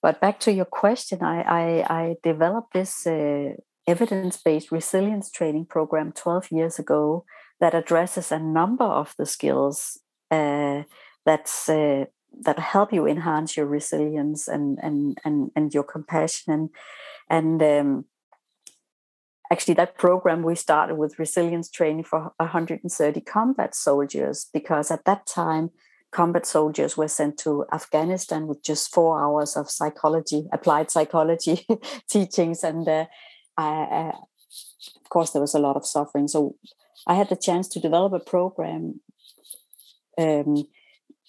but 0.00 0.20
back 0.20 0.38
to 0.38 0.52
your 0.52 0.64
question 0.64 1.18
i 1.22 1.42
i, 1.42 1.98
I 2.00 2.16
developed 2.22 2.72
this 2.72 3.06
uh, 3.06 3.54
evidence-based 3.86 4.70
resilience 4.70 5.30
training 5.30 5.66
program 5.66 6.12
12 6.12 6.48
years 6.50 6.78
ago 6.78 7.24
that 7.60 7.74
addresses 7.74 8.32
a 8.32 8.38
number 8.38 8.84
of 8.84 9.14
the 9.18 9.26
skills 9.26 9.98
uh, 10.30 10.82
that's 11.26 11.68
uh, 11.68 12.04
that 12.42 12.58
help 12.58 12.92
you 12.92 13.06
enhance 13.06 13.56
your 13.56 13.66
resilience 13.66 14.48
and 14.48 14.78
and 14.82 15.18
and, 15.24 15.50
and 15.56 15.74
your 15.74 15.82
compassion. 15.82 16.52
And 16.52 16.70
and 17.28 17.62
um, 17.62 18.04
actually 19.52 19.74
that 19.74 19.98
program 19.98 20.42
we 20.42 20.54
started 20.54 20.96
with 20.96 21.18
resilience 21.18 21.68
training 21.70 22.04
for 22.04 22.32
130 22.38 23.20
combat 23.22 23.74
soldiers 23.74 24.46
because 24.52 24.90
at 24.90 25.04
that 25.04 25.26
time 25.26 25.70
combat 26.12 26.46
soldiers 26.46 26.96
were 26.96 27.08
sent 27.08 27.38
to 27.38 27.64
afghanistan 27.72 28.46
with 28.46 28.62
just 28.64 28.92
four 28.92 29.22
hours 29.22 29.56
of 29.56 29.70
psychology 29.70 30.48
applied 30.52 30.90
psychology 30.90 31.66
teachings. 32.08 32.64
And 32.64 32.88
uh, 32.88 33.06
I, 33.60 34.12
of 34.96 35.08
course 35.10 35.30
there 35.30 35.40
was 35.42 35.54
a 35.54 35.58
lot 35.58 35.76
of 35.76 35.86
suffering. 35.86 36.28
So 36.28 36.56
i 37.06 37.14
had 37.14 37.28
the 37.28 37.36
chance 37.36 37.68
to 37.68 37.80
develop 37.80 38.12
a 38.12 38.20
program 38.20 39.00
um, 40.18 40.64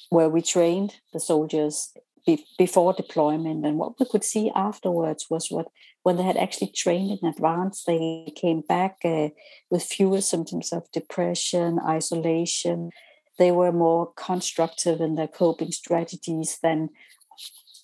where 0.09 0.29
we 0.29 0.41
trained 0.41 0.95
the 1.13 1.19
soldiers 1.19 1.93
be, 2.25 2.45
before 2.57 2.93
deployment. 2.93 3.65
And 3.65 3.77
what 3.77 3.99
we 3.99 4.05
could 4.05 4.23
see 4.23 4.51
afterwards 4.55 5.27
was 5.29 5.47
what 5.49 5.67
when 6.03 6.17
they 6.17 6.23
had 6.23 6.37
actually 6.37 6.71
trained 6.75 7.19
in 7.21 7.29
advance 7.29 7.83
they 7.83 8.33
came 8.35 8.61
back 8.61 8.97
uh, 9.05 9.29
with 9.69 9.83
fewer 9.83 10.21
symptoms 10.21 10.73
of 10.73 10.91
depression 10.91 11.79
isolation. 11.85 12.89
They 13.37 13.51
were 13.51 13.71
more 13.71 14.11
constructive 14.15 14.99
in 14.99 15.15
their 15.15 15.27
coping 15.27 15.71
strategies 15.71 16.59
than 16.61 16.89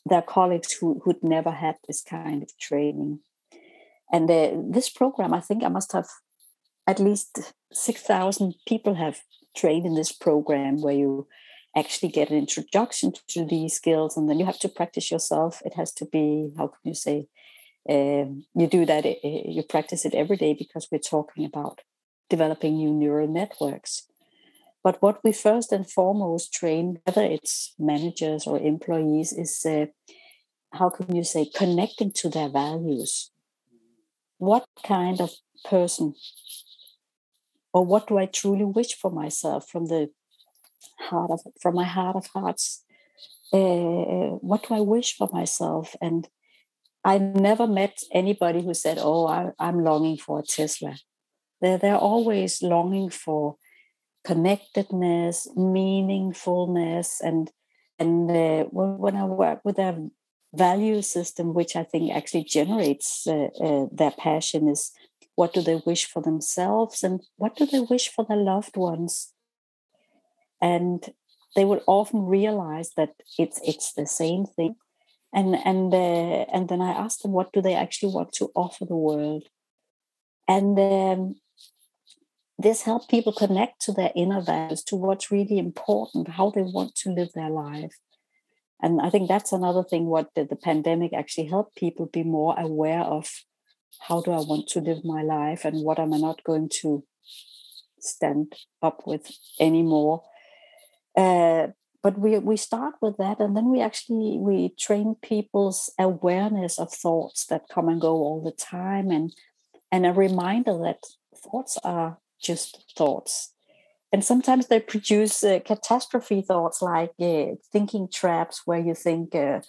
their 0.05 0.21
colleagues 0.21 0.73
who, 0.73 1.01
who'd 1.03 1.23
never 1.23 1.51
had 1.51 1.75
this 1.87 2.01
kind 2.01 2.43
of 2.43 2.49
training 2.59 3.19
and 4.11 4.29
uh, 4.29 4.51
this 4.69 4.89
program 4.89 5.33
i 5.33 5.39
think 5.39 5.63
i 5.63 5.69
must 5.69 5.91
have 5.91 6.07
at 6.87 6.99
least 6.99 7.53
6000 7.73 8.55
people 8.65 8.95
have 8.95 9.19
trained 9.55 9.85
in 9.85 9.95
this 9.95 10.11
program 10.11 10.81
where 10.81 10.93
you 10.93 11.27
actually 11.75 12.09
get 12.09 12.29
an 12.29 12.37
introduction 12.37 13.11
to 13.27 13.45
these 13.45 13.73
skills 13.73 14.17
and 14.17 14.29
then 14.29 14.39
you 14.39 14.45
have 14.45 14.59
to 14.59 14.69
practice 14.69 15.11
yourself. 15.11 15.61
It 15.65 15.73
has 15.75 15.91
to 15.93 16.05
be 16.05 16.51
how 16.57 16.67
can 16.67 16.79
you 16.83 16.93
say 16.93 17.27
um, 17.89 18.45
you 18.55 18.67
do 18.67 18.85
that 18.85 19.05
eh, 19.05 19.15
eh, 19.23 19.41
you 19.45 19.63
practice 19.63 20.05
it 20.05 20.13
every 20.13 20.37
day 20.37 20.53
because 20.53 20.87
we're 20.91 20.97
talking 20.99 21.45
about 21.45 21.81
developing 22.29 22.77
new 22.77 22.93
neural 22.93 23.27
networks. 23.27 24.07
But 24.83 25.01
what 25.01 25.23
we 25.23 25.33
first 25.33 25.71
and 25.71 25.89
foremost 25.89 26.53
train 26.53 26.99
whether 27.03 27.23
it's 27.23 27.73
managers 27.77 28.47
or 28.47 28.59
employees 28.59 29.33
is 29.33 29.65
uh, 29.65 29.87
how 30.73 30.89
can 30.89 31.15
you 31.15 31.23
say 31.23 31.49
connecting 31.53 32.11
to 32.13 32.29
their 32.29 32.49
values 32.49 33.31
what 34.37 34.65
kind 34.85 35.19
of 35.21 35.31
person 35.65 36.13
or 37.73 37.85
what 37.85 38.07
do 38.07 38.17
i 38.17 38.25
truly 38.25 38.65
wish 38.65 38.95
for 38.95 39.11
myself 39.11 39.67
from 39.69 39.87
the 39.87 40.09
heart 40.99 41.31
of 41.31 41.41
from 41.61 41.75
my 41.75 41.83
heart 41.83 42.15
of 42.15 42.27
hearts? 42.27 42.83
Uh, 43.53 44.35
what 44.41 44.67
do 44.67 44.73
i 44.75 44.79
wish 44.79 45.15
for 45.15 45.29
myself? 45.31 45.95
And 46.01 46.27
i 47.03 47.17
never 47.17 47.67
met 47.67 47.99
anybody 48.11 48.61
who 48.61 48.73
said 48.73 48.97
oh 48.99 49.27
I, 49.27 49.51
am 49.59 49.83
longing 49.83 50.17
for 50.17 50.39
a 50.39 50.43
tesla. 50.43 50.95
They're, 51.61 51.77
they're 51.77 51.97
always 51.97 52.61
longing 52.61 53.09
for 53.09 53.55
connectedness 54.25 55.47
meaningfulness 55.57 57.21
and 57.21 57.49
and 57.99 58.29
uh, 58.29 58.63
when 58.71 59.15
i 59.15 59.23
work 59.23 59.61
with 59.63 59.79
a 59.79 60.09
value 60.53 61.01
system 61.01 61.53
which 61.53 61.75
i 61.75 61.83
think 61.83 62.11
actually 62.11 62.43
generates 62.43 63.27
uh, 63.27 63.49
uh, 63.61 63.85
their 63.91 64.11
passion 64.11 64.67
is 64.67 64.91
what 65.37 65.53
do 65.53 65.61
they 65.61 65.79
wish 65.85 66.05
for 66.05 66.21
themselves 66.21 67.03
and 67.03 67.21
what 67.37 67.55
do 67.55 67.67
they 67.67 67.79
wish 67.79 68.09
for 68.09 68.25
their 68.25 68.37
loved 68.37 68.75
ones? 68.75 69.33
And 70.59 71.13
they 71.55 71.63
will 71.63 71.81
often 71.85 72.25
realize 72.25 72.89
that 72.97 73.11
it's 73.37 73.61
it's 73.63 73.93
the 73.93 74.07
same 74.07 74.45
thing. 74.45 74.75
And 75.31 75.55
and 75.63 75.93
uh, 75.93 76.45
and 76.51 76.67
then 76.69 76.81
i 76.81 76.89
ask 76.89 77.19
them 77.19 77.33
what 77.33 77.53
do 77.53 77.61
they 77.61 77.75
actually 77.75 78.13
want 78.13 78.31
to 78.33 78.49
offer 78.55 78.85
the 78.85 78.95
world? 78.95 79.43
And 80.47 80.79
um, 80.79 81.35
this 82.57 82.81
helped 82.81 83.09
people 83.11 83.31
connect 83.31 83.79
to 83.81 83.91
their 83.91 84.11
inner 84.15 84.41
values 84.41 84.83
to 84.85 84.95
what's 84.95 85.31
really 85.31 85.59
important 85.59 86.29
how 86.29 86.49
they 86.49 86.63
want 86.63 86.95
to 86.95 87.11
live 87.11 87.31
their 87.33 87.51
life 87.51 87.95
and 88.81 89.01
i 89.01 89.09
think 89.09 89.27
that's 89.27 89.51
another 89.51 89.83
thing 89.83 90.05
what 90.05 90.29
the, 90.35 90.43
the 90.45 90.55
pandemic 90.55 91.13
actually 91.13 91.47
helped 91.47 91.75
people 91.75 92.05
be 92.07 92.23
more 92.23 92.55
aware 92.57 93.01
of 93.01 93.43
how 94.07 94.21
do 94.21 94.31
i 94.31 94.39
want 94.39 94.67
to 94.67 94.79
live 94.79 95.03
my 95.03 95.21
life 95.21 95.65
and 95.65 95.83
what 95.83 95.99
am 95.99 96.13
i 96.13 96.17
not 96.17 96.43
going 96.43 96.69
to 96.69 97.03
stand 97.99 98.53
up 98.81 99.05
with 99.05 99.31
anymore? 99.59 100.23
Uh, 101.15 101.67
but 102.03 102.17
we 102.17 102.37
we 102.39 102.55
start 102.57 102.93
with 103.01 103.17
that, 103.17 103.39
and 103.39 103.57
then 103.57 103.69
we 103.69 103.81
actually 103.81 104.37
we 104.39 104.73
train 104.79 105.15
people's 105.21 105.91
awareness 105.99 106.79
of 106.79 106.93
thoughts 106.93 107.45
that 107.47 107.69
come 107.69 107.89
and 107.89 107.99
go 107.99 108.13
all 108.13 108.41
the 108.41 108.51
time, 108.51 109.09
and 109.09 109.33
and 109.91 110.05
a 110.05 110.13
reminder 110.13 110.77
that 110.83 110.99
thoughts 111.35 111.77
are 111.83 112.19
just 112.41 112.93
thoughts, 112.95 113.53
and 114.17 114.25
sometimes 114.25 114.65
they 114.65 114.79
produce 114.79 115.43
uh, 115.43 115.59
catastrophe 115.63 116.41
thoughts 116.41 116.81
like 116.81 117.11
uh, 117.21 117.53
thinking 117.71 118.09
traps, 118.11 118.63
where 118.65 118.79
you 118.79 118.95
think 118.95 119.35
uh, 119.35 119.59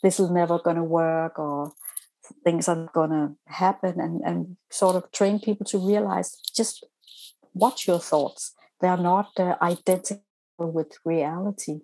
this 0.00 0.20
is 0.20 0.30
never 0.30 0.60
going 0.60 0.76
to 0.76 0.84
work 0.84 1.40
or 1.40 1.72
things 2.44 2.68
are 2.68 2.88
going 2.94 3.10
to 3.10 3.34
happen, 3.46 3.98
and 3.98 4.20
and 4.24 4.56
sort 4.70 4.94
of 4.94 5.10
train 5.10 5.40
people 5.40 5.66
to 5.66 5.84
realize 5.84 6.36
just 6.56 6.86
watch 7.52 7.88
your 7.88 7.98
thoughts; 7.98 8.54
they 8.80 8.86
are 8.86 8.96
not 9.12 9.30
uh, 9.40 9.56
identical 9.60 10.22
with 10.58 10.92
reality. 11.04 11.80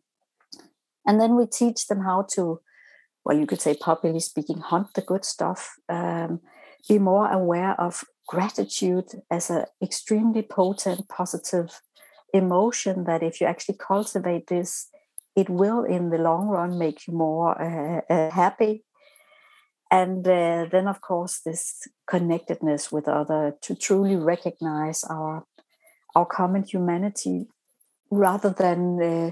And 1.05 1.21
then 1.21 1.35
we 1.35 1.47
teach 1.47 1.89
them 1.89 2.03
how 2.03 2.27
to, 2.35 2.61
well, 3.25 3.37
you 3.37 3.47
could 3.47 3.61
say, 3.61 3.75
popularly 3.75 4.21
speaking, 4.21 4.59
hunt 4.59 4.95
the 4.95 5.03
good 5.03 5.25
stuff, 5.25 5.75
um, 5.89 6.39
be 6.89 7.01
more 7.01 7.29
aware 7.29 7.75
of 7.81 8.05
gratitude 8.29 9.11
as 9.29 9.51
an 9.51 9.65
extremely 9.83 10.43
potent, 10.43 11.09
positive 11.09 11.81
emotion 12.33 13.05
that 13.05 13.23
if 13.23 13.40
you 13.40 13.47
actually 13.47 13.77
cultivate 13.79 14.47
this, 14.47 14.88
it 15.35 15.49
will 15.49 15.85
in 15.85 16.11
the 16.11 16.18
long 16.18 16.49
run 16.49 16.79
make 16.79 17.07
you 17.07 17.14
more 17.14 17.61
uh, 17.61 18.01
uh, 18.12 18.31
happy. 18.31 18.85
And 19.90 20.27
uh, 20.27 20.66
then, 20.73 20.88
of 20.88 21.01
course, 21.01 21.40
this 21.45 21.87
connectedness 22.07 22.90
with 22.90 23.09
other 23.09 23.55
to 23.61 23.75
truly 23.75 24.16
recognize 24.16 25.05
our 25.05 25.45
our 26.14 26.27
common 26.27 26.62
humanity 26.62 27.47
rather 28.11 28.51
than 28.51 29.03
uh, 29.03 29.31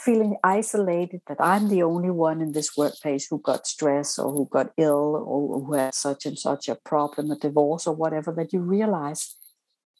feeling 0.00 0.36
isolated 0.42 1.20
that 1.26 1.36
I'm 1.40 1.68
the 1.68 1.82
only 1.82 2.10
one 2.10 2.40
in 2.40 2.52
this 2.52 2.76
workplace 2.76 3.26
who 3.28 3.38
got 3.40 3.66
stress 3.66 4.18
or 4.18 4.32
who 4.32 4.48
got 4.50 4.72
ill 4.76 5.24
or 5.26 5.60
who 5.60 5.74
had 5.74 5.94
such 5.94 6.26
and 6.26 6.38
such 6.38 6.68
a 6.68 6.74
problem, 6.74 7.30
a 7.30 7.36
divorce 7.36 7.86
or 7.86 7.94
whatever, 7.94 8.32
that 8.32 8.52
you 8.52 8.60
realize 8.60 9.34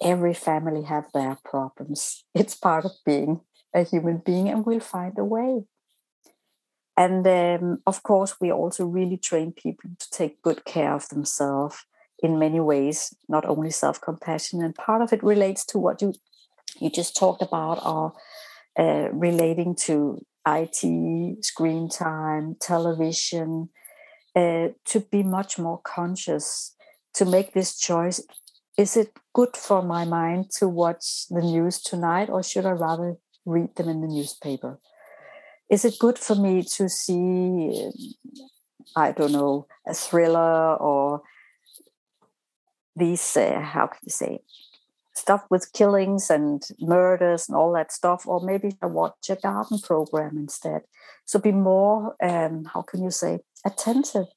every 0.03 0.35
family 0.35 0.83
have 0.83 1.07
their 1.13 1.37
problems. 1.45 2.25
It's 2.35 2.55
part 2.55 2.85
of 2.85 2.93
being 3.05 3.41
a 3.75 3.83
human 3.83 4.23
being 4.25 4.49
and 4.49 4.65
we'll 4.65 4.81
find 4.81 5.19
a 5.19 5.25
way. 5.25 5.65
And 6.97 7.27
um, 7.27 7.83
of 7.87 8.03
course, 8.03 8.37
we 8.41 8.51
also 8.51 8.87
really 8.87 9.19
train 9.19 9.53
people 9.53 9.91
to 9.99 10.11
take 10.11 10.41
good 10.43 10.65
care 10.65 10.95
of 10.95 11.09
themselves 11.09 11.85
in 12.23 12.39
many 12.39 12.61
ways, 12.61 13.15
not 13.29 13.45
only 13.45 13.71
self 13.71 14.01
compassion. 14.01 14.63
And 14.63 14.75
part 14.75 15.03
of 15.03 15.13
it 15.13 15.23
relates 15.23 15.65
to 15.67 15.79
what 15.79 16.01
you 16.01 16.15
you 16.81 16.91
just 16.91 17.17
talked 17.17 17.43
about, 17.43 17.85
or 17.85 18.13
uh, 18.79 19.09
relating 19.13 19.75
to 19.75 20.25
IT, 20.47 21.45
screen 21.45 21.89
time, 21.89 22.57
television, 22.61 23.69
uh, 24.35 24.69
to 24.87 25.01
be 25.01 25.23
much 25.23 25.59
more 25.59 25.81
conscious, 25.83 26.75
to 27.15 27.25
make 27.25 27.53
this 27.53 27.79
choice. 27.79 28.23
Is 28.79 28.97
it 28.97 29.13
good 29.37 29.55
for 29.55 29.83
my 29.83 30.07
mind 30.07 30.51
to 30.51 30.67
watch 30.67 31.29
the 31.29 31.43
news 31.43 31.79
tonight, 31.79 32.31
or 32.31 32.43
should 32.43 32.65
I 32.65 32.71
rather 32.71 33.17
read 33.45 33.77
them 33.77 33.91
in 33.91 34.01
the 34.01 34.09
newspaper? 34.09 34.81
Is 35.69 35.85
it 35.85 35.99
good 35.99 36.19
for 36.19 36.35
me 36.35 36.63
to 36.77 36.89
see, 36.89 37.91
I 38.97 39.13
don't 39.13 39.33
know, 39.33 39.67
a 39.87 39.93
thriller 39.93 40.77
or 40.77 41.21
these, 43.03 43.37
uh, 43.37 43.61
how 43.61 43.89
can 43.89 44.01
you 44.07 44.11
say, 44.11 44.41
stuff 45.13 45.45
with 45.51 45.75
killings 45.75 46.31
and 46.31 46.63
murders 46.81 47.47
and 47.47 47.57
all 47.59 47.73
that 47.75 47.93
stuff, 47.93 48.27
or 48.27 48.41
maybe 48.41 48.79
I 48.81 48.87
watch 48.87 49.29
a 49.29 49.37
garden 49.37 49.81
program 49.81 50.39
instead. 50.39 50.81
So 51.27 51.39
be 51.39 51.53
more, 51.53 52.17
um, 52.23 52.65
how 52.73 52.81
can 52.81 53.05
you 53.05 53.11
say, 53.11 53.41
attentive, 53.67 54.29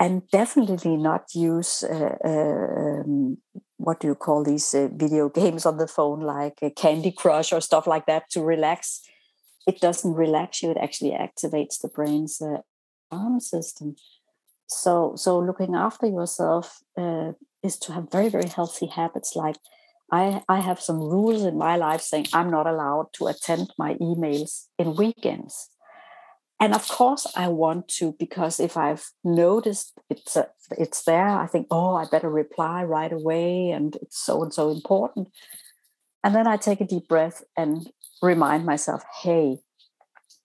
and 0.00 0.28
definitely 0.30 0.96
not 0.96 1.34
use 1.34 1.82
uh, 1.82 2.16
uh, 2.24 3.00
um, 3.00 3.38
what 3.76 4.00
do 4.00 4.08
you 4.08 4.14
call 4.14 4.44
these 4.44 4.74
uh, 4.74 4.88
video 4.92 5.28
games 5.28 5.66
on 5.66 5.76
the 5.76 5.88
phone, 5.88 6.20
like 6.20 6.60
Candy 6.76 7.12
Crush 7.12 7.52
or 7.52 7.60
stuff 7.60 7.86
like 7.86 8.06
that, 8.06 8.30
to 8.30 8.42
relax. 8.42 9.02
It 9.66 9.80
doesn't 9.80 10.14
relax 10.14 10.62
you; 10.62 10.70
it 10.70 10.78
actually 10.78 11.10
activates 11.12 11.80
the 11.80 11.88
brain's 11.88 12.40
arm 13.10 13.40
system. 13.40 13.96
So, 14.66 15.14
so 15.16 15.38
looking 15.38 15.74
after 15.74 16.06
yourself 16.06 16.80
uh, 16.96 17.32
is 17.62 17.78
to 17.78 17.92
have 17.92 18.10
very, 18.10 18.28
very 18.28 18.48
healthy 18.48 18.86
habits 18.86 19.34
like 19.34 19.56
I, 20.10 20.42
I 20.48 20.60
have 20.60 20.80
some 20.80 21.00
rules 21.00 21.42
in 21.42 21.58
my 21.58 21.76
life 21.76 22.00
saying 22.00 22.26
I'm 22.32 22.50
not 22.50 22.66
allowed 22.66 23.12
to 23.14 23.26
attend 23.26 23.72
my 23.78 23.94
emails 23.94 24.66
in 24.78 24.96
weekends. 24.96 25.68
And 26.60 26.74
of 26.74 26.88
course, 26.88 27.26
I 27.36 27.48
want 27.48 27.88
to 27.98 28.16
because 28.18 28.58
if 28.58 28.76
I've 28.76 29.10
noticed 29.22 29.98
it's 30.10 30.34
a, 30.36 30.48
it's 30.72 31.04
there, 31.04 31.28
I 31.28 31.46
think, 31.46 31.68
oh, 31.70 31.94
I 31.94 32.06
better 32.10 32.30
reply 32.30 32.82
right 32.82 33.12
away, 33.12 33.70
and 33.70 33.94
it's 33.96 34.18
so 34.18 34.42
and 34.42 34.52
so 34.52 34.70
important. 34.70 35.28
And 36.24 36.34
then 36.34 36.48
I 36.48 36.56
take 36.56 36.80
a 36.80 36.84
deep 36.86 37.06
breath 37.06 37.44
and 37.56 37.90
remind 38.20 38.66
myself, 38.66 39.04
hey, 39.22 39.58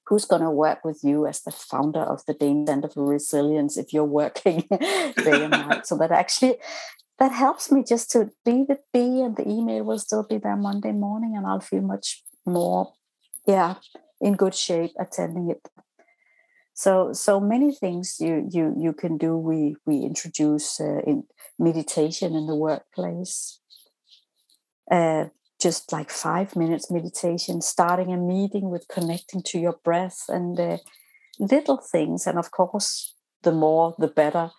who's 0.05 0.25
going 0.25 0.43
to 0.43 0.51
work 0.51 0.85
with 0.85 0.99
you 1.03 1.25
as 1.25 1.41
the 1.41 1.51
founder 1.51 2.01
of 2.01 2.23
the 2.27 2.35
Dane 2.35 2.67
Center 2.67 2.89
for 2.89 3.05
Resilience 3.05 3.75
if 3.75 3.91
you're 3.91 4.03
working 4.03 4.67
day 4.69 5.43
and 5.43 5.49
night? 5.49 5.87
So 5.87 5.97
that 5.97 6.11
actually 6.11 6.57
that 7.19 7.31
helps 7.31 7.71
me 7.71 7.83
just 7.83 8.11
to 8.11 8.31
leave 8.45 8.69
it 8.69 8.83
be 8.91 9.21
and 9.21 9.35
the 9.35 9.47
email 9.47 9.83
will 9.83 9.99
still 9.99 10.23
be 10.23 10.37
there 10.37 10.55
monday 10.55 10.91
morning 10.91 11.35
and 11.37 11.45
i'll 11.45 11.59
feel 11.59 11.81
much 11.81 12.23
more 12.45 12.91
yeah 13.47 13.75
in 14.19 14.33
good 14.33 14.55
shape 14.55 14.91
attending 14.99 15.49
it 15.49 15.61
so 16.73 17.13
so 17.13 17.39
many 17.39 17.71
things 17.73 18.17
you 18.19 18.47
you 18.49 18.75
you 18.77 18.93
can 18.93 19.17
do 19.17 19.37
we 19.37 19.75
we 19.85 19.99
introduce 19.99 20.79
uh, 20.79 21.01
in 21.05 21.23
meditation 21.59 22.35
in 22.35 22.47
the 22.47 22.55
workplace. 22.55 23.59
Uh, 24.91 25.25
just 25.61 25.93
like 25.93 26.09
five 26.09 26.57
minutes 26.57 26.91
meditation 26.91 27.61
starting 27.61 28.11
a 28.11 28.17
meeting 28.17 28.69
with 28.69 28.85
connecting 28.89 29.41
to 29.41 29.57
your 29.57 29.79
breath 29.83 30.25
and 30.27 30.59
uh, 30.59 30.77
little 31.39 31.77
things. 31.77 32.27
And 32.27 32.37
of 32.37 32.51
course 32.51 33.15
the 33.43 33.51
more 33.51 33.95
the 33.97 34.07
better. 34.07 34.51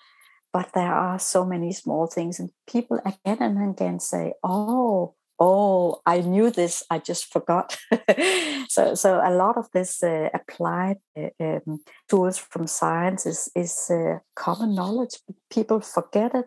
But 0.52 0.70
there 0.72 0.94
are 0.94 1.18
so 1.18 1.44
many 1.44 1.72
small 1.72 2.06
things 2.06 2.38
and 2.38 2.50
people 2.66 3.00
again 3.04 3.42
and 3.42 3.70
again 3.70 4.00
say 4.00 4.34
oh 4.42 5.14
oh 5.40 6.00
i 6.06 6.20
knew 6.20 6.50
this 6.50 6.82
i 6.90 6.98
just 6.98 7.32
forgot 7.32 7.76
so 8.68 8.94
so 8.94 9.20
a 9.24 9.32
lot 9.34 9.56
of 9.56 9.68
this 9.72 10.02
uh, 10.02 10.28
applied 10.32 10.96
uh, 11.18 11.28
um, 11.40 11.80
tools 12.08 12.38
from 12.38 12.66
science 12.66 13.26
is 13.26 13.50
is 13.54 13.90
uh, 13.90 14.18
common 14.36 14.74
knowledge 14.74 15.18
people 15.50 15.80
forget 15.80 16.34
it 16.34 16.46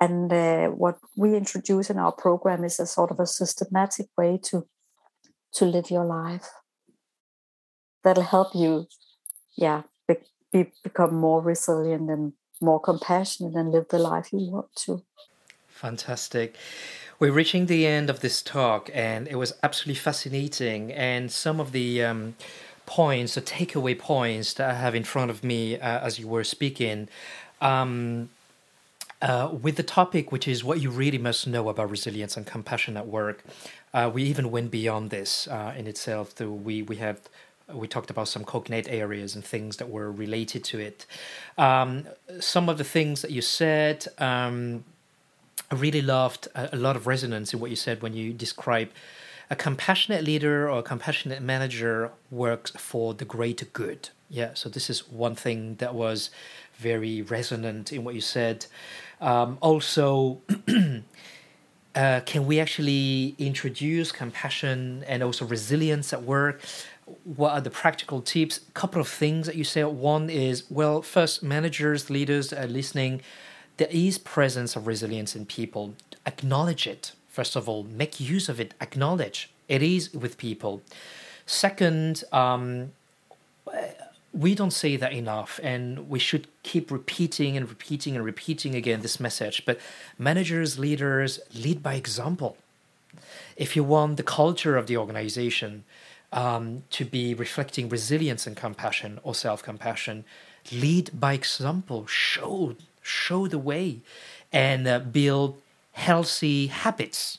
and 0.00 0.32
uh, 0.32 0.68
what 0.68 0.98
we 1.16 1.36
introduce 1.36 1.90
in 1.90 1.98
our 1.98 2.12
program 2.12 2.64
is 2.64 2.80
a 2.80 2.86
sort 2.86 3.10
of 3.10 3.20
a 3.20 3.26
systematic 3.26 4.06
way 4.16 4.38
to 4.42 4.66
to 5.52 5.64
live 5.64 5.90
your 5.90 6.04
life 6.04 6.48
that'll 8.04 8.22
help 8.22 8.54
you 8.54 8.86
yeah 9.56 9.82
be, 10.06 10.14
be, 10.52 10.72
become 10.84 11.14
more 11.14 11.42
resilient 11.42 12.08
and 12.10 12.32
more 12.60 12.80
compassionate 12.80 13.54
and 13.54 13.72
live 13.72 13.86
the 13.88 13.98
life 13.98 14.32
you 14.32 14.50
want 14.50 14.74
to. 14.76 15.02
Fantastic. 15.68 16.56
We're 17.20 17.32
reaching 17.32 17.66
the 17.66 17.86
end 17.86 18.08
of 18.08 18.20
this 18.20 18.40
talk, 18.40 18.88
and 18.94 19.28
it 19.28 19.34
was 19.34 19.52
absolutely 19.62 20.00
fascinating. 20.00 20.90
And 20.90 21.30
some 21.30 21.60
of 21.60 21.72
the 21.72 22.02
um, 22.02 22.34
points, 22.86 23.34
the 23.34 23.42
takeaway 23.42 23.98
points 23.98 24.54
that 24.54 24.70
I 24.70 24.72
have 24.72 24.94
in 24.94 25.04
front 25.04 25.30
of 25.30 25.44
me 25.44 25.78
uh, 25.78 26.00
as 26.00 26.18
you 26.18 26.26
were 26.26 26.44
speaking, 26.44 27.08
um, 27.60 28.30
uh, 29.20 29.50
with 29.52 29.76
the 29.76 29.82
topic, 29.82 30.32
which 30.32 30.48
is 30.48 30.64
what 30.64 30.80
you 30.80 30.90
really 30.90 31.18
must 31.18 31.46
know 31.46 31.68
about 31.68 31.90
resilience 31.90 32.38
and 32.38 32.46
compassion 32.46 32.96
at 32.96 33.06
work, 33.06 33.44
uh, 33.92 34.10
we 34.10 34.22
even 34.22 34.50
went 34.50 34.70
beyond 34.70 35.10
this 35.10 35.46
uh, 35.48 35.74
in 35.76 35.86
itself. 35.86 36.32
So 36.38 36.50
we 36.50 36.80
we 36.80 36.96
have 36.96 37.20
we 37.70 37.86
talked 37.86 38.08
about 38.08 38.28
some 38.28 38.44
cognate 38.44 38.88
areas 38.88 39.34
and 39.34 39.44
things 39.44 39.76
that 39.76 39.90
were 39.90 40.10
related 40.10 40.64
to 40.64 40.78
it. 40.78 41.04
Um, 41.58 42.06
some 42.40 42.70
of 42.70 42.78
the 42.78 42.84
things 42.84 43.20
that 43.20 43.30
you 43.30 43.42
said, 43.42 44.06
um, 44.16 44.84
I 45.70 45.76
really 45.76 46.02
loved 46.02 46.48
a, 46.54 46.76
lot 46.76 46.96
of 46.96 47.06
resonance 47.06 47.52
in 47.54 47.60
what 47.60 47.70
you 47.70 47.76
said 47.76 48.02
when 48.02 48.12
you 48.12 48.32
describe 48.32 48.90
a 49.50 49.56
compassionate 49.56 50.24
leader 50.24 50.68
or 50.68 50.80
a 50.80 50.82
compassionate 50.82 51.42
manager 51.42 52.10
works 52.30 52.72
for 52.72 53.14
the 53.14 53.24
greater 53.24 53.66
good. 53.66 54.10
Yeah, 54.28 54.50
so 54.54 54.68
this 54.68 54.90
is 54.90 55.08
one 55.08 55.34
thing 55.34 55.76
that 55.76 55.94
was 55.94 56.30
very 56.76 57.22
resonant 57.22 57.92
in 57.92 58.04
what 58.04 58.14
you 58.14 58.20
said. 58.20 58.66
Um, 59.20 59.58
also, 59.60 60.40
uh, 61.94 62.20
can 62.26 62.46
we 62.46 62.58
actually 62.58 63.34
introduce 63.38 64.12
compassion 64.12 65.04
and 65.06 65.22
also 65.22 65.44
resilience 65.44 66.12
at 66.12 66.22
work? 66.22 66.62
what 67.24 67.52
are 67.52 67.60
the 67.60 67.70
practical 67.70 68.20
tips? 68.20 68.58
A 68.68 68.72
couple 68.72 69.00
of 69.00 69.08
things 69.08 69.46
that 69.46 69.56
you 69.56 69.64
said. 69.64 69.86
One 69.86 70.30
is 70.30 70.64
well, 70.70 71.02
first, 71.02 71.42
managers, 71.42 72.10
leaders 72.10 72.52
are 72.52 72.66
listening. 72.66 73.22
There 73.80 73.88
is 73.90 74.18
presence 74.18 74.76
of 74.76 74.86
resilience 74.86 75.34
in 75.34 75.46
people. 75.46 75.94
Acknowledge 76.26 76.86
it. 76.86 77.12
First 77.30 77.56
of 77.56 77.66
all, 77.66 77.82
make 77.82 78.20
use 78.20 78.50
of 78.50 78.60
it. 78.60 78.74
Acknowledge 78.78 79.50
it 79.68 79.82
is 79.82 80.12
with 80.12 80.36
people. 80.36 80.82
Second, 81.46 82.22
um, 82.30 82.92
we 84.34 84.54
don't 84.54 84.74
say 84.74 84.96
that 84.96 85.14
enough, 85.14 85.58
and 85.62 86.10
we 86.10 86.18
should 86.18 86.46
keep 86.62 86.90
repeating 86.90 87.56
and 87.56 87.70
repeating 87.70 88.16
and 88.16 88.22
repeating 88.22 88.74
again 88.74 89.00
this 89.00 89.18
message. 89.18 89.64
But 89.64 89.80
managers, 90.18 90.78
leaders, 90.78 91.40
lead 91.54 91.82
by 91.82 91.94
example. 91.94 92.58
If 93.56 93.76
you 93.76 93.82
want 93.82 94.18
the 94.18 94.22
culture 94.22 94.76
of 94.76 94.88
the 94.88 94.98
organization, 94.98 95.84
um, 96.32 96.84
to 96.90 97.04
be 97.04 97.34
reflecting 97.34 97.88
resilience 97.88 98.46
and 98.46 98.56
compassion 98.56 99.20
or 99.22 99.34
self 99.34 99.62
compassion. 99.62 100.24
Lead 100.70 101.10
by 101.18 101.32
example, 101.32 102.06
show, 102.06 102.76
show 103.10 103.46
the 103.46 103.58
way, 103.58 104.00
and 104.52 104.86
uh, 104.86 104.98
build 104.98 105.60
healthy 105.92 106.68
habits 106.68 107.38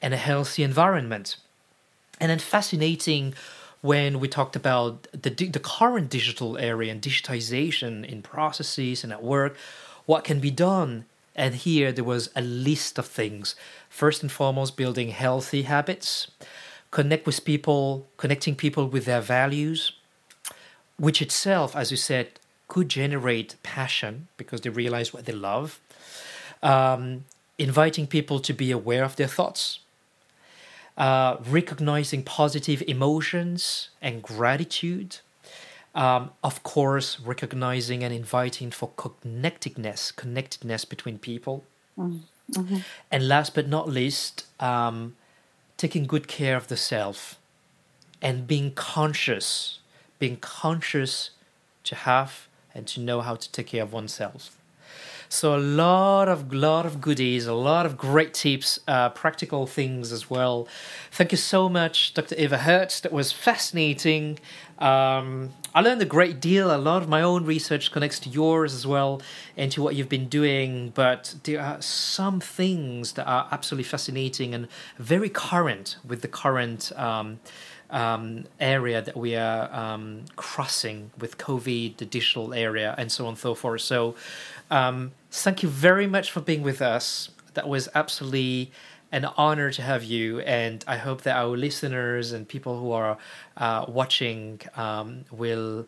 and 0.00 0.14
a 0.14 0.16
healthy 0.16 0.62
environment. 0.62 1.36
And 2.20 2.30
then 2.30 2.38
fascinating 2.38 3.34
when 3.80 4.18
we 4.20 4.28
talked 4.28 4.56
about 4.56 5.06
the, 5.12 5.30
the 5.30 5.60
current 5.60 6.10
digital 6.10 6.58
area 6.58 6.90
and 6.90 7.00
digitization 7.00 8.04
in 8.04 8.22
processes 8.22 9.04
and 9.04 9.12
at 9.12 9.22
work, 9.22 9.56
what 10.06 10.24
can 10.24 10.40
be 10.40 10.50
done. 10.50 11.04
And 11.36 11.54
here 11.54 11.92
there 11.92 12.04
was 12.04 12.30
a 12.34 12.40
list 12.40 12.98
of 12.98 13.06
things. 13.06 13.54
First 13.88 14.22
and 14.22 14.32
foremost, 14.32 14.76
building 14.76 15.10
healthy 15.10 15.62
habits 15.62 16.28
connect 16.90 17.26
with 17.26 17.44
people, 17.44 18.06
connecting 18.16 18.56
people 18.56 18.86
with 18.88 19.04
their 19.04 19.20
values, 19.20 19.92
which 20.96 21.22
itself, 21.22 21.76
as 21.76 21.90
you 21.90 21.96
said, 21.96 22.26
could 22.68 22.88
generate 22.88 23.56
passion 23.62 24.28
because 24.36 24.60
they 24.60 24.70
realize 24.70 25.12
what 25.12 25.24
they 25.24 25.32
love. 25.32 25.80
Um, 26.62 27.24
inviting 27.58 28.06
people 28.06 28.38
to 28.40 28.52
be 28.52 28.70
aware 28.70 29.04
of 29.04 29.16
their 29.16 29.26
thoughts, 29.26 29.80
uh, 30.96 31.36
recognizing 31.48 32.22
positive 32.22 32.82
emotions 32.86 33.88
and 34.00 34.22
gratitude. 34.22 35.18
Um, 35.94 36.30
of 36.44 36.62
course, 36.62 37.18
recognizing 37.18 38.04
and 38.04 38.14
inviting 38.14 38.70
for 38.70 38.90
connectedness, 38.96 40.12
connectedness 40.12 40.84
between 40.84 41.18
people. 41.18 41.64
Mm-hmm. 41.98 42.78
And 43.10 43.28
last 43.28 43.54
but 43.54 43.68
not 43.68 43.88
least, 43.88 44.46
um, 44.60 45.16
taking 45.76 46.06
good 46.06 46.28
care 46.28 46.56
of 46.56 46.68
the 46.68 46.76
self 46.76 47.38
and 48.20 48.46
being 48.46 48.72
conscious, 48.72 49.78
being 50.18 50.36
conscious 50.36 51.30
to 51.84 51.94
have 51.94 52.47
and 52.74 52.86
to 52.88 53.00
know 53.00 53.20
how 53.20 53.34
to 53.34 53.50
take 53.52 53.68
care 53.68 53.82
of 53.82 53.92
oneself. 53.92 54.58
So 55.30 55.54
a 55.54 55.60
lot 55.60 56.28
of 56.28 56.54
lot 56.54 56.86
of 56.86 57.02
goodies, 57.02 57.46
a 57.46 57.52
lot 57.52 57.84
of 57.84 57.98
great 57.98 58.32
tips, 58.32 58.78
uh, 58.88 59.10
practical 59.10 59.66
things 59.66 60.10
as 60.10 60.30
well. 60.30 60.66
Thank 61.10 61.32
you 61.32 61.38
so 61.38 61.68
much, 61.68 62.14
Dr. 62.14 62.34
Eva 62.36 62.58
Hertz. 62.58 63.00
That 63.00 63.12
was 63.12 63.30
fascinating. 63.30 64.38
Um, 64.78 65.50
I 65.74 65.80
learned 65.80 66.00
a 66.02 66.06
great 66.06 66.40
deal. 66.40 66.74
A 66.74 66.78
lot 66.78 67.02
of 67.02 67.08
my 67.08 67.22
own 67.22 67.44
research 67.44 67.92
connects 67.92 68.18
to 68.20 68.28
yours 68.28 68.74
as 68.74 68.86
well 68.86 69.20
and 69.56 69.70
to 69.72 69.82
what 69.82 69.94
you've 69.94 70.08
been 70.08 70.28
doing. 70.28 70.92
But 70.94 71.34
there 71.44 71.60
are 71.60 71.82
some 71.82 72.40
things 72.40 73.12
that 73.12 73.26
are 73.26 73.48
absolutely 73.50 73.84
fascinating 73.84 74.54
and 74.54 74.68
very 74.98 75.28
current 75.28 75.96
with 76.06 76.22
the 76.22 76.28
current. 76.28 76.92
Um, 76.96 77.40
um, 77.90 78.44
area 78.60 79.00
that 79.00 79.16
we 79.16 79.34
are 79.34 79.72
um, 79.72 80.24
crossing 80.36 81.10
with 81.18 81.38
COVID, 81.38 81.96
the 81.96 82.04
digital 82.04 82.52
area, 82.52 82.94
and 82.98 83.10
so 83.10 83.24
on 83.24 83.30
and 83.30 83.38
so 83.38 83.54
forth. 83.54 83.80
So, 83.80 84.14
um, 84.70 85.12
thank 85.30 85.62
you 85.62 85.70
very 85.70 86.06
much 86.06 86.30
for 86.30 86.40
being 86.40 86.62
with 86.62 86.82
us. 86.82 87.30
That 87.54 87.66
was 87.66 87.88
absolutely 87.94 88.70
an 89.10 89.24
honor 89.36 89.70
to 89.70 89.82
have 89.82 90.04
you, 90.04 90.40
and 90.40 90.84
I 90.86 90.96
hope 90.98 91.22
that 91.22 91.36
our 91.36 91.56
listeners 91.56 92.32
and 92.32 92.46
people 92.48 92.78
who 92.78 92.92
are 92.92 93.16
uh, 93.56 93.86
watching 93.88 94.60
um, 94.76 95.24
will 95.30 95.86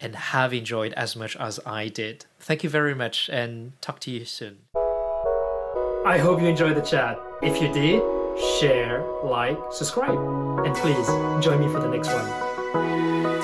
and 0.00 0.16
have 0.16 0.54
enjoyed 0.54 0.92
as 0.94 1.14
much 1.14 1.36
as 1.36 1.60
I 1.66 1.88
did. 1.88 2.24
Thank 2.38 2.64
you 2.64 2.70
very 2.70 2.94
much, 2.94 3.28
and 3.28 3.72
talk 3.80 4.00
to 4.00 4.10
you 4.10 4.24
soon. 4.24 4.58
I 6.06 6.18
hope 6.18 6.40
you 6.40 6.46
enjoyed 6.46 6.76
the 6.76 6.80
chat. 6.80 7.18
If 7.42 7.60
you 7.60 7.72
did, 7.72 8.02
share, 8.58 9.04
like, 9.22 9.58
subscribe, 9.70 10.18
and 10.64 10.74
please 10.76 11.06
join 11.44 11.60
me 11.60 11.68
for 11.72 11.80
the 11.80 11.88
next 11.88 12.08
one. 12.08 13.39